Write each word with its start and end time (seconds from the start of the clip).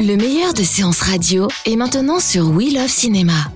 Le 0.00 0.14
meilleur 0.16 0.52
de 0.52 0.62
séances 0.62 1.00
radio 1.00 1.48
est 1.64 1.76
maintenant 1.76 2.20
sur 2.20 2.50
We 2.50 2.74
Love 2.74 2.88
Cinéma. 2.88 3.50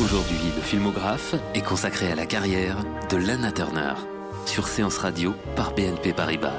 Aujourd'hui, 0.00 0.36
le 0.56 0.62
filmographe 0.62 1.34
est 1.54 1.62
consacré 1.62 2.10
à 2.10 2.14
la 2.14 2.26
carrière 2.26 2.78
de 3.10 3.16
Lana 3.16 3.52
Turner 3.52 3.94
sur 4.46 4.66
Séance 4.66 4.98
Radio 4.98 5.34
par 5.54 5.74
BNP 5.74 6.12
Paribas. 6.12 6.58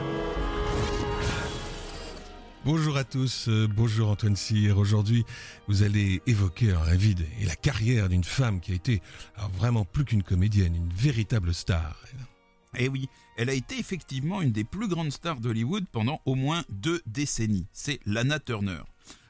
Bonjour 2.63 2.95
à 2.97 3.03
tous, 3.03 3.47
euh, 3.49 3.67
bonjour 3.67 4.09
Antoine 4.09 4.35
Cyr. 4.35 4.77
Aujourd'hui, 4.77 5.25
vous 5.67 5.83
allez 5.83 6.21
évoquer 6.27 6.71
un 6.71 6.79
rêve 6.79 7.15
et 7.41 7.45
la 7.45 7.55
carrière 7.55 8.07
d'une 8.07 8.23
femme 8.23 8.59
qui 8.61 8.71
a 8.71 8.75
été 8.75 9.01
alors, 9.35 9.51
vraiment 9.51 9.83
plus 9.83 10.05
qu'une 10.05 10.23
comédienne, 10.23 10.75
une 10.75 10.93
véritable 10.93 11.53
star. 11.53 11.99
Eh 12.77 12.89
oui, 12.89 13.07
elle 13.37 13.49
a 13.49 13.53
été 13.53 13.79
effectivement 13.79 14.41
une 14.41 14.51
des 14.51 14.63
plus 14.63 14.87
grandes 14.87 15.11
stars 15.11 15.39
d'Hollywood 15.39 15.85
pendant 15.91 16.21
au 16.25 16.35
moins 16.35 16.63
deux 16.69 17.01
décennies. 17.05 17.67
C'est 17.71 17.99
Lana 18.05 18.39
Turner. 18.39 18.81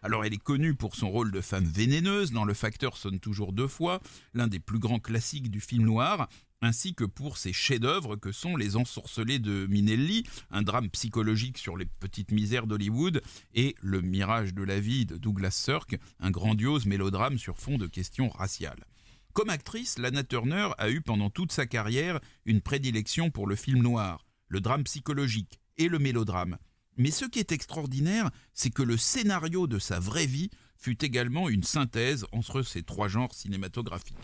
Alors 0.02 0.26
elle 0.26 0.34
est 0.34 0.44
connue 0.44 0.76
pour 0.76 0.96
son 0.96 1.10
rôle 1.10 1.32
de 1.32 1.42
femme 1.42 1.66
vénéneuse 1.66 2.32
dans 2.32 2.46
Le 2.46 2.54
Facteur 2.54 2.98
sonne 2.98 3.20
toujours 3.20 3.54
deux 3.54 3.68
fois, 3.68 4.02
l'un 4.34 4.48
des 4.48 4.60
plus 4.60 4.80
grands 4.80 5.00
classiques 5.00 5.52
du 5.52 5.60
film 5.60 5.84
noir, 5.84 6.30
ainsi 6.62 6.96
que 6.96 7.04
pour 7.04 7.38
ses 7.38 7.54
chefs-d'œuvre 7.54 8.16
que 8.16 8.32
sont 8.32 8.56
Les 8.56 8.76
Ensorcelés 8.76 9.40
de 9.40 9.68
Minelli, 9.68 10.24
un 10.52 10.62
drame 10.62 10.90
psychologique 10.90 11.58
sur 11.58 11.78
les 11.78 11.86
petites 11.86 12.32
misères 12.32 12.68
d'Hollywood, 12.68 13.22
et 13.54 13.76
Le 13.82 14.02
Mirage 14.02 14.54
de 14.54 14.64
la 14.64 14.80
vie 14.80 15.06
de 15.06 15.18
Douglas 15.18 15.52
Sirk, 15.52 15.98
un 16.20 16.32
grandiose 16.32 16.86
mélodrame 16.86 17.38
sur 17.38 17.58
fond 17.58 17.78
de 17.78 17.88
questions 17.88 18.30
raciales. 18.30 18.86
Comme 19.36 19.50
actrice, 19.50 20.00
Lana 20.00 20.24
Turner 20.24 20.70
a 20.78 20.90
eu 20.90 21.02
pendant 21.02 21.30
toute 21.30 21.52
sa 21.52 21.66
carrière 21.66 22.22
une 22.46 22.62
prédilection 22.62 23.32
pour 23.32 23.48
le 23.48 23.58
film 23.58 23.82
noir, 23.82 24.26
le 24.48 24.62
drame 24.62 24.86
psychologique 24.86 25.60
et 25.78 25.90
le 25.90 26.00
mélodrame. 26.00 26.58
Mais 26.96 27.12
ce 27.12 27.26
qui 27.26 27.40
est 27.40 27.52
extraordinaire, 27.52 28.32
c'est 28.54 28.70
que 28.70 28.82
le 28.82 28.96
scénario 28.96 29.68
de 29.68 29.78
sa 29.78 30.00
vraie 30.00 30.26
vie 30.26 30.52
fut 30.78 31.04
également 31.04 31.50
une 31.50 31.64
synthèse 31.64 32.26
entre 32.32 32.62
ces 32.62 32.84
trois 32.84 33.10
genres 33.10 33.34
cinématographiques. 33.34 34.16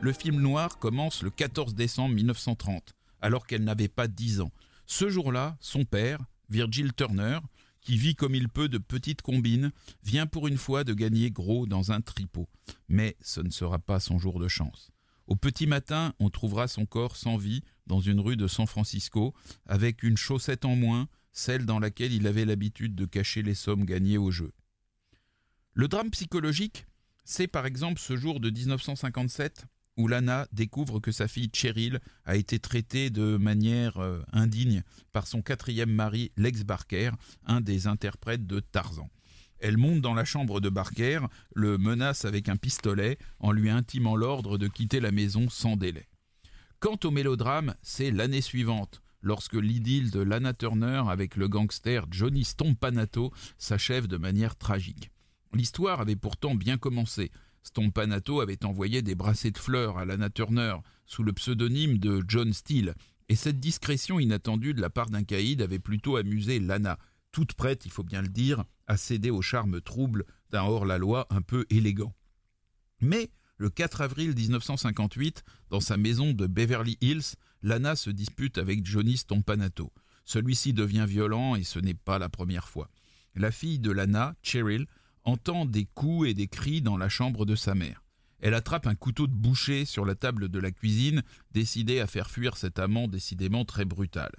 Le 0.00 0.12
film 0.12 0.40
noir 0.40 0.78
commence 0.78 1.22
le 1.24 1.30
14 1.30 1.74
décembre 1.74 2.14
1930, 2.14 2.94
alors 3.20 3.44
qu'elle 3.44 3.64
n'avait 3.64 3.88
pas 3.88 4.06
10 4.06 4.40
ans. 4.40 4.52
Ce 4.86 5.08
jour-là, 5.10 5.56
son 5.58 5.84
père, 5.84 6.20
Virgil 6.48 6.92
Turner, 6.92 7.40
qui 7.80 7.96
vit 7.96 8.14
comme 8.14 8.36
il 8.36 8.48
peut 8.48 8.68
de 8.68 8.78
petites 8.78 9.20
combines, 9.20 9.72
vient 10.04 10.28
pour 10.28 10.46
une 10.46 10.58
fois 10.58 10.84
de 10.84 10.94
gagner 10.94 11.32
gros 11.32 11.66
dans 11.66 11.90
un 11.90 12.00
tripot. 12.00 12.48
Mais 12.88 13.16
ce 13.20 13.40
ne 13.40 13.50
sera 13.50 13.80
pas 13.80 13.98
son 13.98 14.18
jour 14.18 14.38
de 14.38 14.46
chance. 14.46 14.92
Au 15.26 15.34
petit 15.34 15.66
matin, 15.66 16.14
on 16.20 16.30
trouvera 16.30 16.68
son 16.68 16.86
corps 16.86 17.16
sans 17.16 17.36
vie 17.36 17.62
dans 17.88 18.00
une 18.00 18.20
rue 18.20 18.36
de 18.36 18.46
San 18.46 18.66
Francisco, 18.68 19.34
avec 19.66 20.04
une 20.04 20.16
chaussette 20.16 20.66
en 20.66 20.76
moins, 20.76 21.08
celle 21.32 21.66
dans 21.66 21.80
laquelle 21.80 22.12
il 22.12 22.28
avait 22.28 22.44
l'habitude 22.44 22.94
de 22.94 23.06
cacher 23.06 23.42
les 23.42 23.54
sommes 23.54 23.84
gagnées 23.84 24.18
au 24.18 24.30
jeu. 24.30 24.52
Le 25.74 25.88
drame 25.88 26.10
psychologique, 26.10 26.86
c'est 27.28 27.46
par 27.46 27.66
exemple 27.66 28.00
ce 28.00 28.16
jour 28.16 28.40
de 28.40 28.48
1957 28.48 29.66
où 29.98 30.08
Lana 30.08 30.48
découvre 30.50 30.98
que 30.98 31.12
sa 31.12 31.28
fille 31.28 31.50
Cheryl 31.52 32.00
a 32.24 32.36
été 32.36 32.58
traitée 32.58 33.10
de 33.10 33.36
manière 33.36 33.98
euh, 33.98 34.22
indigne 34.32 34.82
par 35.12 35.26
son 35.26 35.42
quatrième 35.42 35.90
mari 35.90 36.32
Lex 36.38 36.64
Barker, 36.64 37.10
un 37.44 37.60
des 37.60 37.86
interprètes 37.86 38.46
de 38.46 38.60
Tarzan. 38.60 39.10
Elle 39.58 39.76
monte 39.76 40.00
dans 40.00 40.14
la 40.14 40.24
chambre 40.24 40.60
de 40.60 40.70
Barker, 40.70 41.20
le 41.54 41.76
menace 41.76 42.24
avec 42.24 42.48
un 42.48 42.56
pistolet 42.56 43.18
en 43.40 43.52
lui 43.52 43.68
intimant 43.68 44.16
l'ordre 44.16 44.56
de 44.56 44.66
quitter 44.66 44.98
la 44.98 45.12
maison 45.12 45.50
sans 45.50 45.76
délai. 45.76 46.08
Quant 46.80 46.98
au 47.04 47.10
mélodrame, 47.10 47.74
c'est 47.82 48.10
l'année 48.10 48.40
suivante, 48.40 49.02
lorsque 49.20 49.54
l'idylle 49.54 50.10
de 50.10 50.20
Lana 50.20 50.54
Turner 50.54 51.02
avec 51.10 51.36
le 51.36 51.48
gangster 51.48 52.06
Johnny 52.10 52.44
Stompanato 52.44 53.34
s'achève 53.58 54.06
de 54.06 54.16
manière 54.16 54.56
tragique. 54.56 55.10
L'histoire 55.54 56.00
avait 56.00 56.16
pourtant 56.16 56.54
bien 56.54 56.78
commencé. 56.78 57.30
Stompanato 57.62 58.40
avait 58.40 58.64
envoyé 58.64 59.02
des 59.02 59.14
brassées 59.14 59.50
de 59.50 59.58
fleurs 59.58 59.98
à 59.98 60.04
Lana 60.04 60.30
Turner 60.30 60.76
sous 61.06 61.22
le 61.22 61.32
pseudonyme 61.32 61.98
de 61.98 62.22
John 62.26 62.52
Steele, 62.52 62.94
et 63.28 63.36
cette 63.36 63.60
discrétion 63.60 64.18
inattendue 64.18 64.74
de 64.74 64.80
la 64.80 64.90
part 64.90 65.10
d'un 65.10 65.24
caïd 65.24 65.60
avait 65.60 65.78
plutôt 65.78 66.16
amusé 66.16 66.60
Lana, 66.60 66.98
toute 67.32 67.54
prête, 67.54 67.84
il 67.84 67.90
faut 67.90 68.04
bien 68.04 68.22
le 68.22 68.28
dire, 68.28 68.64
à 68.86 68.96
céder 68.96 69.30
au 69.30 69.42
charme 69.42 69.80
trouble 69.80 70.24
d'un 70.50 70.62
hors-la-loi 70.62 71.26
un 71.30 71.42
peu 71.42 71.66
élégant. 71.70 72.14
Mais 73.00 73.30
le 73.58 73.70
4 73.70 74.00
avril 74.00 74.34
1958, 74.34 75.44
dans 75.70 75.80
sa 75.80 75.96
maison 75.96 76.32
de 76.32 76.46
Beverly 76.46 76.96
Hills, 77.00 77.34
Lana 77.62 77.96
se 77.96 78.10
dispute 78.10 78.56
avec 78.56 78.86
Johnny 78.86 79.16
Stompanato. 79.16 79.92
Celui-ci 80.24 80.72
devient 80.72 81.06
violent 81.08 81.54
et 81.54 81.64
ce 81.64 81.78
n'est 81.78 81.94
pas 81.94 82.18
la 82.18 82.28
première 82.28 82.68
fois. 82.68 82.90
La 83.34 83.50
fille 83.50 83.78
de 83.78 83.90
Lana, 83.90 84.34
Cheryl, 84.42 84.86
entend 85.28 85.66
des 85.66 85.84
coups 85.84 86.28
et 86.28 86.34
des 86.34 86.48
cris 86.48 86.80
dans 86.80 86.96
la 86.96 87.10
chambre 87.10 87.44
de 87.44 87.54
sa 87.54 87.74
mère. 87.74 88.02
Elle 88.40 88.54
attrape 88.54 88.86
un 88.86 88.94
couteau 88.94 89.26
de 89.26 89.34
boucher 89.34 89.84
sur 89.84 90.04
la 90.06 90.14
table 90.14 90.48
de 90.48 90.58
la 90.58 90.70
cuisine, 90.70 91.22
décidée 91.52 92.00
à 92.00 92.06
faire 92.06 92.30
fuir 92.30 92.56
cet 92.56 92.78
amant 92.78 93.08
décidément 93.08 93.64
très 93.64 93.84
brutal. 93.84 94.30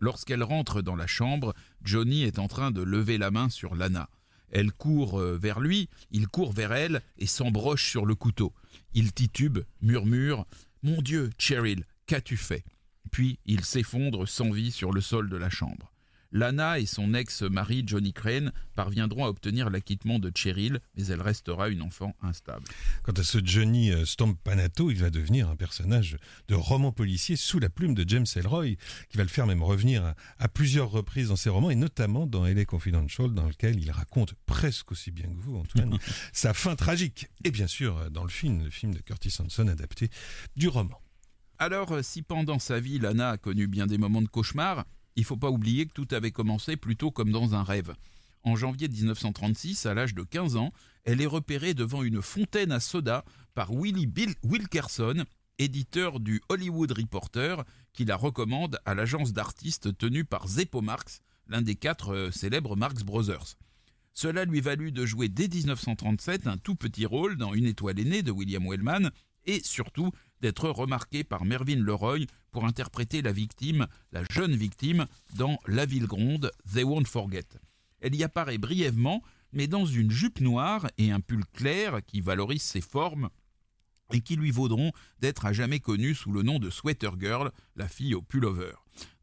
Lorsqu'elle 0.00 0.42
rentre 0.42 0.82
dans 0.82 0.96
la 0.96 1.06
chambre, 1.06 1.54
Johnny 1.82 2.24
est 2.24 2.38
en 2.38 2.48
train 2.48 2.72
de 2.72 2.82
lever 2.82 3.16
la 3.16 3.30
main 3.30 3.48
sur 3.48 3.74
Lana. 3.74 4.10
Elle 4.50 4.72
court 4.72 5.18
euh, 5.18 5.38
vers 5.38 5.60
lui, 5.60 5.88
il 6.10 6.28
court 6.28 6.52
vers 6.52 6.72
elle 6.72 7.00
et 7.16 7.26
s'embroche 7.26 7.88
sur 7.88 8.04
le 8.04 8.14
couteau. 8.14 8.52
Il 8.92 9.12
titube, 9.12 9.60
murmure 9.80 10.46
Mon 10.82 11.00
Dieu, 11.00 11.30
Cheryl, 11.38 11.84
qu'as-tu 12.06 12.36
fait? 12.36 12.64
Puis 13.10 13.38
il 13.46 13.64
s'effondre 13.64 14.28
sans 14.28 14.50
vie 14.50 14.72
sur 14.72 14.92
le 14.92 15.00
sol 15.00 15.30
de 15.30 15.36
la 15.36 15.50
chambre. 15.50 15.93
Lana 16.34 16.80
et 16.80 16.86
son 16.86 17.14
ex-mari 17.14 17.84
Johnny 17.86 18.12
Crane 18.12 18.52
parviendront 18.74 19.24
à 19.24 19.28
obtenir 19.28 19.70
l'acquittement 19.70 20.18
de 20.18 20.32
Cheryl, 20.34 20.80
mais 20.96 21.06
elle 21.06 21.22
restera 21.22 21.68
une 21.68 21.80
enfant 21.80 22.14
instable. 22.22 22.64
Quant 23.04 23.12
à 23.12 23.22
ce 23.22 23.38
Johnny 23.42 23.92
euh, 23.92 24.04
Stompanato, 24.04 24.90
il 24.90 24.98
va 24.98 25.10
devenir 25.10 25.48
un 25.48 25.54
personnage 25.54 26.16
de 26.48 26.56
roman 26.56 26.90
policier 26.90 27.36
sous 27.36 27.60
la 27.60 27.70
plume 27.70 27.94
de 27.94 28.04
James 28.08 28.26
Ellroy, 28.34 28.76
qui 29.08 29.16
va 29.16 29.22
le 29.22 29.28
faire 29.28 29.46
même 29.46 29.62
revenir 29.62 30.04
à, 30.04 30.14
à 30.40 30.48
plusieurs 30.48 30.90
reprises 30.90 31.28
dans 31.28 31.36
ses 31.36 31.50
romans, 31.50 31.70
et 31.70 31.76
notamment 31.76 32.26
dans 32.26 32.44
LA 32.44 32.64
Confidential, 32.64 33.32
dans 33.32 33.46
lequel 33.46 33.78
il 33.78 33.92
raconte 33.92 34.34
presque 34.44 34.90
aussi 34.90 35.12
bien 35.12 35.26
que 35.26 35.40
vous, 35.40 35.56
Antoine, 35.56 35.96
sa 36.32 36.52
fin 36.52 36.74
tragique. 36.74 37.28
Et 37.44 37.52
bien 37.52 37.68
sûr, 37.68 37.96
euh, 37.96 38.10
dans 38.10 38.24
le 38.24 38.30
film, 38.30 38.64
le 38.64 38.70
film 38.70 38.92
de 38.92 38.98
Curtis 38.98 39.36
Hanson 39.38 39.68
adapté 39.68 40.10
du 40.56 40.66
roman. 40.66 41.00
Alors, 41.58 41.92
euh, 41.92 42.02
si 42.02 42.22
pendant 42.22 42.58
sa 42.58 42.80
vie, 42.80 42.98
Lana 42.98 43.30
a 43.30 43.36
connu 43.36 43.68
bien 43.68 43.86
des 43.86 43.98
moments 43.98 44.22
de 44.22 44.26
cauchemar, 44.26 44.84
il 45.16 45.24
faut 45.24 45.36
pas 45.36 45.50
oublier 45.50 45.86
que 45.86 45.92
tout 45.92 46.08
avait 46.12 46.30
commencé 46.30 46.76
plutôt 46.76 47.10
comme 47.10 47.30
dans 47.30 47.54
un 47.54 47.62
rêve. 47.62 47.94
En 48.42 48.56
janvier 48.56 48.88
1936, 48.88 49.86
à 49.86 49.94
l'âge 49.94 50.14
de 50.14 50.22
15 50.22 50.56
ans, 50.56 50.72
elle 51.04 51.20
est 51.20 51.26
repérée 51.26 51.74
devant 51.74 52.02
une 52.02 52.20
fontaine 52.20 52.72
à 52.72 52.80
soda 52.80 53.24
par 53.54 53.72
Willie 53.72 54.06
Bill 54.06 54.34
Wilkerson, 54.42 55.24
éditeur 55.58 56.20
du 56.20 56.42
Hollywood 56.48 56.92
Reporter, 56.92 57.64
qui 57.92 58.04
la 58.04 58.16
recommande 58.16 58.78
à 58.84 58.94
l'agence 58.94 59.32
d'artistes 59.32 59.96
tenue 59.96 60.24
par 60.24 60.48
Zeppo 60.48 60.82
Marx, 60.82 61.22
l'un 61.48 61.62
des 61.62 61.76
quatre 61.76 62.14
euh, 62.14 62.30
célèbres 62.30 62.76
Marx 62.76 63.02
Brothers. 63.02 63.56
Cela 64.12 64.44
lui 64.44 64.60
valut 64.60 64.92
de 64.92 65.06
jouer 65.06 65.28
dès 65.28 65.48
1937 65.48 66.46
un 66.46 66.56
tout 66.56 66.74
petit 66.74 67.06
rôle 67.06 67.36
dans 67.36 67.52
Une 67.54 67.66
étoile 67.66 67.98
aînée 67.98 68.22
de 68.22 68.30
William 68.30 68.66
Wellman 68.66 69.10
et 69.46 69.62
surtout 69.62 70.10
d'être 70.40 70.68
remarquée 70.68 71.24
par 71.24 71.44
Mervyn 71.44 71.80
Leroy 71.80 72.26
pour 72.50 72.64
interpréter 72.64 73.22
la 73.22 73.32
victime, 73.32 73.86
la 74.12 74.22
jeune 74.30 74.54
victime, 74.54 75.06
dans 75.36 75.58
La 75.66 75.86
Ville 75.86 76.06
Gronde, 76.06 76.52
They 76.72 76.84
Won't 76.84 77.06
Forget. 77.06 77.46
Elle 78.00 78.14
y 78.14 78.24
apparaît 78.24 78.58
brièvement, 78.58 79.22
mais 79.52 79.66
dans 79.66 79.86
une 79.86 80.10
jupe 80.10 80.40
noire 80.40 80.88
et 80.98 81.10
un 81.10 81.20
pull 81.20 81.44
clair 81.54 82.00
qui 82.06 82.20
valorise 82.20 82.62
ses 82.62 82.80
formes 82.80 83.30
et 84.12 84.20
qui 84.20 84.36
lui 84.36 84.50
vaudront 84.50 84.92
d'être 85.20 85.46
à 85.46 85.52
jamais 85.52 85.80
connue 85.80 86.14
sous 86.14 86.32
le 86.32 86.42
nom 86.42 86.58
de 86.58 86.70
Sweater 86.70 87.18
Girl, 87.18 87.50
la 87.76 87.88
fille 87.88 88.14
au 88.14 88.22
pullover. 88.22 88.74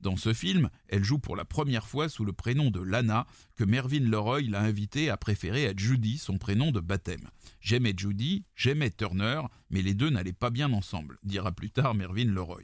Dans 0.02 0.18
ce 0.18 0.34
film, 0.34 0.70
elle 0.88 1.04
joue 1.04 1.20
pour 1.20 1.36
la 1.36 1.46
première 1.46 1.88
fois 1.88 2.10
sous 2.10 2.26
le 2.26 2.34
prénom 2.34 2.72
de 2.72 2.82
Lana, 2.82 3.26
que 3.56 3.64
Mervyn 3.64 4.10
Leroy 4.10 4.42
l'a 4.50 4.62
invitée 4.62 5.10
à 5.10 5.18
préférer 5.18 5.68
à 5.68 5.74
Judy, 5.76 6.18
son 6.18 6.38
prénom 6.38 6.72
de 6.72 6.80
baptême. 6.80 7.30
J'aimais 7.62 7.94
Judy, 7.96 8.44
j'aimais 8.56 8.90
Turner, 8.90 9.42
mais 9.70 9.82
les 9.82 9.94
deux 9.94 10.10
n'allaient 10.10 10.34
pas 10.34 10.50
bien 10.50 10.74
ensemble, 10.74 11.20
dira 11.24 11.52
plus 11.52 11.70
tard 11.70 11.94
Mervyn 11.94 12.32
Leroy. 12.32 12.64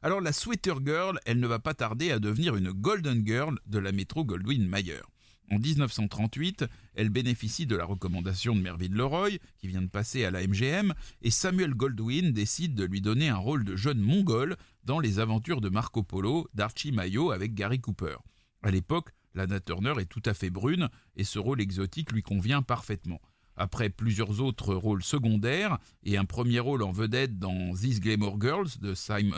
Alors 0.00 0.20
la 0.20 0.32
Sweater 0.32 0.78
Girl, 0.84 1.18
elle 1.26 1.40
ne 1.40 1.46
va 1.48 1.58
pas 1.58 1.74
tarder 1.74 2.12
à 2.12 2.20
devenir 2.20 2.54
une 2.54 2.70
Golden 2.70 3.26
Girl 3.26 3.58
de 3.66 3.78
la 3.78 3.90
métro 3.90 4.24
Goldwyn 4.24 4.68
Mayer. 4.68 5.02
En 5.50 5.58
1938, 5.58 6.66
elle 6.94 7.08
bénéficie 7.08 7.66
de 7.66 7.76
la 7.76 7.84
recommandation 7.84 8.54
de 8.54 8.60
Mervyn 8.60 8.92
Leroy, 8.94 9.38
qui 9.56 9.68
vient 9.68 9.82
de 9.82 9.88
passer 9.88 10.24
à 10.24 10.30
la 10.30 10.46
MGM, 10.46 10.92
et 11.22 11.30
Samuel 11.30 11.74
Goldwyn 11.74 12.32
décide 12.32 12.74
de 12.74 12.84
lui 12.84 13.00
donner 13.00 13.28
un 13.28 13.36
rôle 13.36 13.64
de 13.64 13.74
jeune 13.74 14.00
mongol 14.00 14.56
dans 14.84 15.00
les 15.00 15.20
aventures 15.20 15.60
de 15.60 15.70
Marco 15.70 16.02
Polo 16.02 16.48
d'Archie 16.52 16.92
Mayo 16.92 17.30
avec 17.30 17.54
Gary 17.54 17.80
Cooper. 17.80 18.16
À 18.62 18.70
l'époque, 18.70 19.10
Lana 19.34 19.60
Turner 19.60 19.94
est 20.00 20.06
tout 20.06 20.22
à 20.26 20.34
fait 20.34 20.50
brune 20.50 20.88
et 21.16 21.24
ce 21.24 21.38
rôle 21.38 21.60
exotique 21.60 22.12
lui 22.12 22.22
convient 22.22 22.62
parfaitement. 22.62 23.20
Après 23.56 23.90
plusieurs 23.90 24.40
autres 24.40 24.74
rôles 24.74 25.02
secondaires 25.02 25.78
et 26.04 26.16
un 26.16 26.24
premier 26.24 26.60
rôle 26.60 26.82
en 26.82 26.92
vedette 26.92 27.38
dans 27.38 27.74
These 27.74 28.00
Glamour 28.00 28.40
Girls 28.40 28.68
de, 28.80 28.94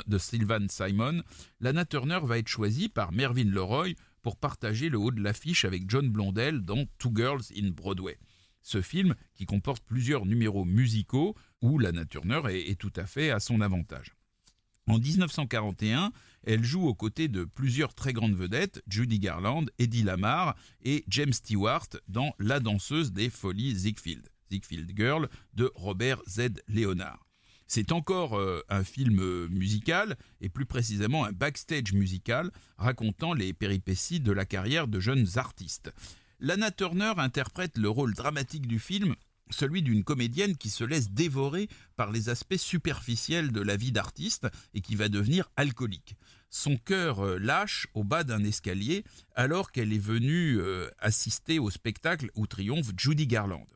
de 0.06 0.18
Sylvan 0.18 0.68
Simon, 0.68 1.22
Lana 1.60 1.86
Turner 1.86 2.20
va 2.22 2.38
être 2.38 2.48
choisie 2.48 2.90
par 2.90 3.12
Mervyn 3.12 3.50
Leroy 3.50 3.94
pour 4.22 4.37
partager 4.37 4.88
le 4.88 4.99
haut 4.99 5.11
de 5.11 5.22
l'affiche 5.22 5.64
avec 5.64 5.88
John 5.88 6.11
Blondell 6.11 6.62
dans 6.62 6.84
Two 6.99 7.12
Girls 7.14 7.44
in 7.56 7.70
Broadway. 7.70 8.19
Ce 8.62 8.82
film, 8.82 9.14
qui 9.34 9.46
comporte 9.46 9.84
plusieurs 9.84 10.26
numéros 10.26 10.64
musicaux, 10.64 11.34
où 11.62 11.78
Lana 11.78 12.05
Turner 12.05 12.43
est, 12.50 12.78
tout 12.78 12.93
à 12.96 13.06
fait 13.06 13.31
à 13.31 13.40
son 13.40 13.61
avantage. 13.61 14.14
En 14.87 14.99
1941, 14.99 16.12
elle 16.43 16.64
joue 16.64 16.87
aux 16.87 16.94
côtés 16.94 17.28
de 17.28 17.44
plusieurs 17.44 17.94
très 17.94 18.12
grandes 18.12 18.34
vedettes, 18.34 18.82
Judy 18.88 19.19
Garland, 19.19 19.67
Eddie 19.78 20.02
Lamar 20.02 20.56
et 20.82 21.05
James 21.08 21.32
Stewart 21.32 21.88
dans 22.08 22.34
La 22.38 22.61
danseuse 22.61 23.12
des 23.12 23.31
folies 23.31 23.75
Ziegfeld, 23.75 24.28
Ziegfeld 24.50 24.90
Girl 24.96 25.28
de 25.55 25.70
Robert 25.75 26.20
Z. 26.26 26.62
Leonard. 26.66 27.29
C'est 27.72 27.93
encore 27.93 28.37
euh, 28.37 28.64
un 28.69 28.82
film 28.82 29.20
euh, 29.20 29.46
musical, 29.49 30.17
et 30.40 30.49
plus 30.49 30.67
précisément 30.67 31.25
un 31.25 31.31
backstage 31.31 31.93
musical, 31.93 32.50
racontant 32.78 33.32
les 33.32 33.52
péripéties 33.52 34.19
de 34.19 34.32
la 34.32 34.44
carrière 34.44 34.88
de 34.88 34.99
jeunes 34.99 35.28
artistes. 35.37 35.94
Lana 36.40 36.72
Turner 36.72 37.12
interprète 37.19 37.78
le 37.78 37.88
rôle 37.88 38.12
dramatique 38.14 38.67
du 38.67 38.81
film, 38.81 39.14
celui 39.50 39.82
d'une 39.82 40.02
comédienne 40.02 40.56
qui 40.56 40.69
se 40.69 40.82
laisse 40.82 41.12
dévorer 41.12 41.69
par 41.94 42.11
les 42.11 42.28
aspects 42.28 42.56
superficiels 42.56 43.52
de 43.52 43.61
la 43.61 43.76
vie 43.76 43.93
d'artiste 43.93 44.49
et 44.75 44.81
qui 44.81 44.96
va 44.96 45.08
devenir 45.08 45.49
alcoolique. 45.55 46.16
Son 46.49 46.76
cœur 46.76 47.25
euh, 47.25 47.38
lâche 47.38 47.87
au 47.94 48.02
bas 48.02 48.25
d'un 48.25 48.43
escalier 48.43 49.05
alors 49.37 49.70
qu'elle 49.70 49.93
est 49.93 49.99
venue 49.99 50.58
assister 50.99 51.61
au 51.61 51.70
spectacle 51.70 52.32
où 52.34 52.49
triomphe 52.49 52.90
Judy 52.96 53.28
Garland. 53.28 53.69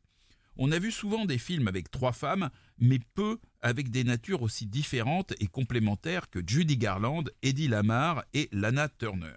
On 0.56 0.72
a 0.72 0.78
vu 0.78 0.90
souvent 0.90 1.24
des 1.24 1.38
films 1.38 1.68
avec 1.68 1.90
trois 1.90 2.12
femmes, 2.12 2.50
mais 2.78 2.98
peu 3.14 3.38
avec 3.60 3.90
des 3.90 4.04
natures 4.04 4.42
aussi 4.42 4.66
différentes 4.66 5.32
et 5.40 5.46
complémentaires 5.46 6.28
que 6.30 6.40
Judy 6.46 6.76
Garland, 6.76 7.24
Eddie 7.42 7.68
Lamar 7.68 8.24
et 8.34 8.48
Lana 8.52 8.88
Turner. 8.88 9.34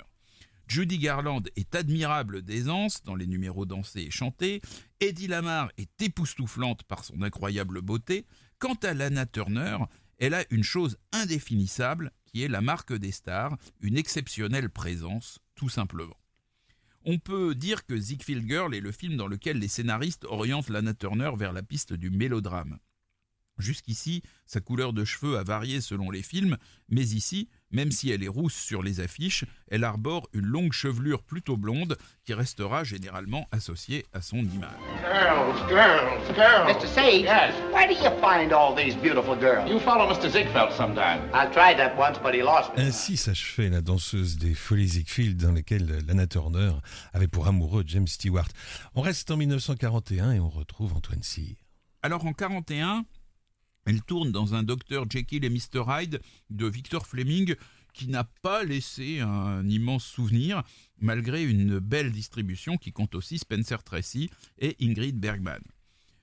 Judy 0.68 0.98
Garland 0.98 1.44
est 1.56 1.75
admirable 1.75 2.42
d'aisance 2.42 3.01
dans 3.04 3.16
les 3.16 3.28
numéros 3.28 3.66
dansés 3.66 4.01
et 4.01 4.12
chantés, 4.12 4.62
Eddie 5.00 5.28
Lamar 5.28 5.72
est 5.78 6.01
époustouflante 6.01 6.84
par 6.84 7.06
son 7.06 7.22
incroyable 7.22 7.81
beauté, 7.81 8.25
quant 8.60 8.78
à 8.84 8.94
Lana 8.94 9.25
Turner, 9.25 9.78
elle 10.18 10.34
a 10.34 10.44
une 10.50 10.63
chose 10.63 10.98
indéfinissable 11.13 12.12
qui 12.25 12.44
est 12.44 12.50
la 12.50 12.62
marque 12.62 12.94
des 12.94 13.12
stars, 13.12 13.57
une 13.80 13.98
exceptionnelle 13.98 14.69
présence, 14.69 15.39
tout 15.56 15.69
simplement. 15.69 16.18
On 17.06 17.19
peut 17.19 17.56
dire 17.56 17.86
que 17.86 17.98
Ziegfeld 17.98 18.45
Girl 18.50 18.75
est 18.75 18.81
le 18.81 18.92
film 18.92 19.16
dans 19.16 19.28
lequel 19.28 19.60
les 19.60 19.69
scénaristes 19.69 20.25
orientent 20.25 20.69
Lana 20.69 20.94
Turner 20.94 21.31
vers 21.38 21.54
la 21.54 21.63
piste 21.63 21.94
du 21.94 22.10
mélodrame. 22.10 22.80
Jusqu'ici, 23.57 24.24
sa 24.45 24.59
couleur 24.59 24.94
de 24.94 25.04
cheveux 25.04 25.38
a 25.38 25.44
varié 25.44 25.81
selon 25.81 26.12
les 26.12 26.21
films, 26.21 26.57
mais 26.89 27.04
ici, 27.04 27.50
même 27.71 27.92
si 27.92 28.12
elle 28.12 28.24
est 28.24 28.30
rousse 28.30 28.56
sur 28.56 28.81
les 28.81 29.00
affiches, 29.00 29.44
elle 29.69 29.83
arbore 29.83 30.30
une 30.33 30.45
longue 30.45 30.71
chevelure 30.71 31.21
plutôt 31.24 31.57
blonde 31.57 31.98
qui 32.24 32.33
restera 32.33 32.83
généralement 32.83 33.48
associée 33.51 34.06
à 34.13 34.21
son 34.21 34.38
image. 34.38 34.69
Girls, 35.01 35.69
girls, 35.69 36.36
girls. 36.36 36.68
Mr. 36.68 36.88
Sage, 36.88 37.21
yes. 37.24 37.54
why 37.74 37.88
do 37.88 37.94
you 37.94 38.09
find 38.21 38.54
all 38.54 38.74
these 38.75 38.95
beautiful 38.95 39.36
girls? 39.36 39.69
You 39.69 39.80
follow 39.80 40.07
Mr. 40.07 40.30
Ziegfeld 40.30 40.71
sometime. 40.71 41.21
I 41.33 41.48
tried 41.51 41.77
that 41.77 41.98
once, 41.98 42.19
but 42.19 42.33
he 42.33 42.42
lost 42.42 42.75
me. 42.75 42.83
Ainsi 42.83 43.18
s'achevait 43.18 43.69
la 43.69 43.81
danseuse 43.81 44.38
des 44.38 44.53
Folies 44.53 44.88
Ziegfeld 44.89 45.38
dans 45.38 45.51
lesquelles 45.51 46.06
Lana 46.07 46.27
Turner 46.27 46.71
avait 47.13 47.27
pour 47.27 47.48
amoureux 47.48 47.83
James 47.86 48.07
Stewart. 48.07 48.48
On 48.95 49.01
reste 49.01 49.30
en 49.31 49.38
1941 49.38 50.33
et 50.33 50.39
on 50.39 50.50
retrouve 50.50 50.94
Antoine 50.95 51.24
Cyr. 51.24 51.56
Alors 52.03 52.25
en 52.25 52.33
41, 52.33 53.06
elle 53.88 54.01
tourne 54.01 54.34
dans 54.34 54.54
un 54.54 54.63
Dr 54.63 55.10
Jekyll 55.10 55.45
et 55.45 55.50
Mr 55.50 55.86
Hyde 55.88 56.19
de 56.50 56.68
Victor 56.68 57.07
Fleming 57.07 57.56
qui 57.94 58.10
n'a 58.10 58.25
pas 58.25 58.66
laissé 58.66 59.22
un 59.22 59.68
immense 59.68 60.04
souvenir 60.04 60.62
malgré 61.00 61.45
une 61.45 61.80
belle 61.80 62.12
distribution 62.12 62.78
qui 62.78 62.92
compte 62.92 63.16
aussi 63.16 63.39
Spencer 63.39 63.81
Tracy 63.84 64.30
et 64.60 64.75
Ingrid 64.81 65.18
Bergman. 65.18 65.62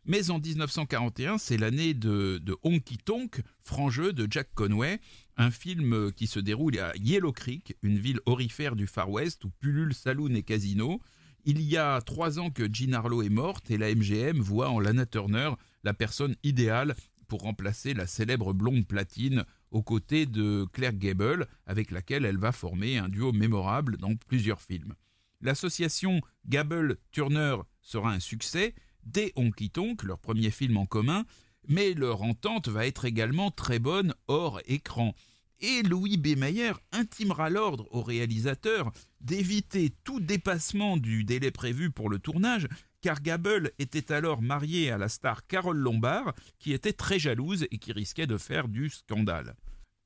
Mais 0.04 0.30
en 0.30 0.38
1941, 0.38 1.38
c'est 1.38 1.56
l'année 1.56 1.94
de, 1.94 2.36
de, 2.36 2.54
Honky 2.64 2.98
Tonk, 2.98 3.40
franc 3.60 3.88
jeu 3.88 4.12
de 4.12 4.30
Jack 4.30 4.50
Conway, 4.54 5.00
un 5.38 5.50
film 5.50 6.12
qui 6.12 6.26
se 6.26 6.40
déroule 6.40 6.78
à 6.78 6.94
Yellow 6.96 7.32
Creek, 7.32 7.78
une 7.82 7.98
ville 7.98 8.20
orifère 8.26 8.76
du 8.76 8.86
Far 8.86 9.10
West 9.10 9.42
où 9.46 9.50
pullulent 9.58 9.94
saloon 9.94 10.34
et 10.34 10.42
casino. 10.42 11.00
Il 11.46 11.62
y 11.62 11.78
a 11.78 12.02
trois 12.02 12.38
ans 12.38 12.50
que 12.50 12.68
Jean 12.70 12.92
Harlow 12.92 13.22
est 13.22 13.30
morte 13.30 13.70
et 13.70 13.78
la 13.78 13.94
MGM 13.94 14.40
voit 14.40 14.68
en 14.68 14.80
Lana 14.80 15.06
Turner 15.06 15.50
la 15.84 15.94
personne 15.94 16.36
idéale 16.42 16.94
pour 17.24 17.42
remplacer 17.42 17.94
la 17.94 18.06
célèbre 18.06 18.52
blonde 18.52 18.86
platine 18.86 19.44
aux 19.70 19.82
côtés 19.82 20.26
de 20.26 20.66
Claire 20.72 20.94
Gable, 20.94 21.46
avec 21.66 21.90
laquelle 21.90 22.24
elle 22.24 22.38
va 22.38 22.52
former 22.52 22.98
un 22.98 23.08
duo 23.08 23.32
mémorable 23.32 23.96
dans 23.96 24.14
plusieurs 24.14 24.60
films. 24.60 24.94
L'association 25.40 26.20
Gable-Turner 26.46 27.56
sera 27.82 28.12
un 28.12 28.20
succès 28.20 28.74
dès 29.04 29.32
Honky 29.36 29.70
Tonk, 29.70 30.02
leur 30.02 30.18
premier 30.18 30.50
film 30.50 30.76
en 30.76 30.86
commun, 30.86 31.24
mais 31.68 31.94
leur 31.94 32.22
entente 32.22 32.68
va 32.68 32.86
être 32.86 33.04
également 33.04 33.50
très 33.50 33.78
bonne 33.78 34.14
hors 34.28 34.60
écran. 34.66 35.14
Et 35.60 35.82
Louis 35.82 36.16
B. 36.16 36.36
Mayer 36.36 36.72
intimera 36.92 37.48
l'ordre 37.48 37.86
au 37.90 38.02
réalisateur 38.02 38.92
d'éviter 39.20 39.94
tout 40.04 40.20
dépassement 40.20 40.96
du 40.96 41.24
délai 41.24 41.50
prévu 41.50 41.90
pour 41.90 42.10
le 42.10 42.18
tournage, 42.18 42.68
car 43.04 43.20
Gable 43.20 43.70
était 43.78 44.14
alors 44.14 44.40
marié 44.40 44.90
à 44.90 44.96
la 44.96 45.10
star 45.10 45.46
Carole 45.46 45.76
Lombard, 45.76 46.32
qui 46.58 46.72
était 46.72 46.94
très 46.94 47.18
jalouse 47.18 47.66
et 47.70 47.76
qui 47.76 47.92
risquait 47.92 48.26
de 48.26 48.38
faire 48.38 48.66
du 48.66 48.88
scandale. 48.88 49.56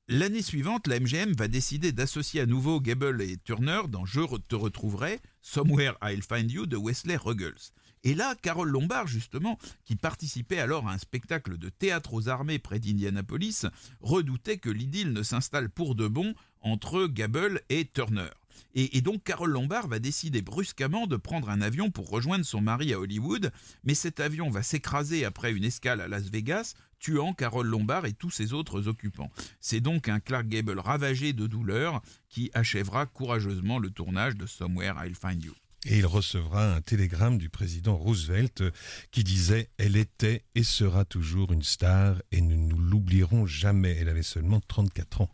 L'année 0.09 0.41
suivante, 0.41 0.85
la 0.85 0.99
MGM 0.99 1.31
va 1.31 1.47
décider 1.47 1.93
d'associer 1.93 2.41
à 2.41 2.45
nouveau 2.45 2.81
Gable 2.81 3.21
et 3.21 3.37
Turner 3.37 3.83
dans 3.87 4.05
Je 4.05 4.19
te 4.49 4.55
retrouverai, 4.55 5.21
Somewhere 5.39 5.93
I'll 6.03 6.21
Find 6.21 6.51
You 6.51 6.65
de 6.65 6.75
Wesley 6.75 7.15
Ruggles. 7.15 7.71
Et 8.03 8.15
là, 8.15 8.35
Carole 8.41 8.69
Lombard, 8.69 9.07
justement, 9.07 9.57
qui 9.85 9.95
participait 9.95 10.59
alors 10.59 10.85
à 10.89 10.91
un 10.91 10.97
spectacle 10.97 11.57
de 11.57 11.69
théâtre 11.69 12.13
aux 12.13 12.27
armées 12.27 12.59
près 12.59 12.79
d'Indianapolis, 12.79 13.65
redoutait 14.01 14.57
que 14.57 14.69
l'idylle 14.69 15.13
ne 15.13 15.23
s'installe 15.23 15.69
pour 15.69 15.95
de 15.95 16.09
bon 16.09 16.35
entre 16.59 17.07
Gable 17.07 17.61
et 17.69 17.85
Turner. 17.85 18.31
Et, 18.75 19.01
donc 19.01 19.23
Carole 19.23 19.51
Lombard 19.51 19.87
va 19.87 19.99
décider 19.99 20.41
brusquement 20.41 21.07
de 21.07 21.15
prendre 21.15 21.49
un 21.49 21.61
avion 21.61 21.91
pour 21.91 22.09
rejoindre 22.09 22.45
son 22.45 22.61
mari 22.61 22.93
à 22.93 22.99
Hollywood, 22.99 23.51
mais 23.83 23.95
cet 23.95 24.19
avion 24.19 24.49
va 24.49 24.63
s'écraser 24.63 25.25
après 25.25 25.51
une 25.51 25.63
escale 25.63 26.01
à 26.01 26.07
Las 26.07 26.29
Vegas, 26.29 26.73
tuant 26.99 27.33
Carole 27.33 27.67
Lombard 27.67 28.05
et 28.05 28.13
tous 28.13 28.29
ses 28.29 28.53
autres 28.53 28.87
occupants. 28.87 29.31
C'est 29.59 29.79
donc 29.79 30.09
un 30.09 30.19
Clark 30.19 30.47
Gable 30.47 30.79
ravagé 30.79 31.33
de 31.33 31.47
douleur 31.47 32.01
qui 32.27 32.51
achèvera 32.53 33.05
courageusement 33.05 33.79
le 33.79 33.89
tournage 33.89 34.35
de 34.35 34.45
Somewhere 34.45 34.95
I'll 35.03 35.15
Find 35.15 35.43
You. 35.43 35.53
Et 35.85 35.99
il 35.99 36.05
recevra 36.05 36.75
un 36.75 36.81
télégramme 36.81 37.37
du 37.37 37.49
président 37.49 37.95
Roosevelt 37.95 38.63
qui 39.11 39.23
disait 39.23 39.69
Elle 39.77 39.95
était 39.95 40.43
et 40.53 40.63
sera 40.63 41.05
toujours 41.05 41.53
une 41.53 41.63
star 41.63 42.21
et 42.31 42.41
nous 42.41 42.57
ne 42.57 42.73
l'oublierons 42.75 43.45
jamais. 43.45 43.95
Elle 43.97 44.09
avait 44.09 44.23
seulement 44.23 44.59
34 44.59 45.21
ans. 45.21 45.29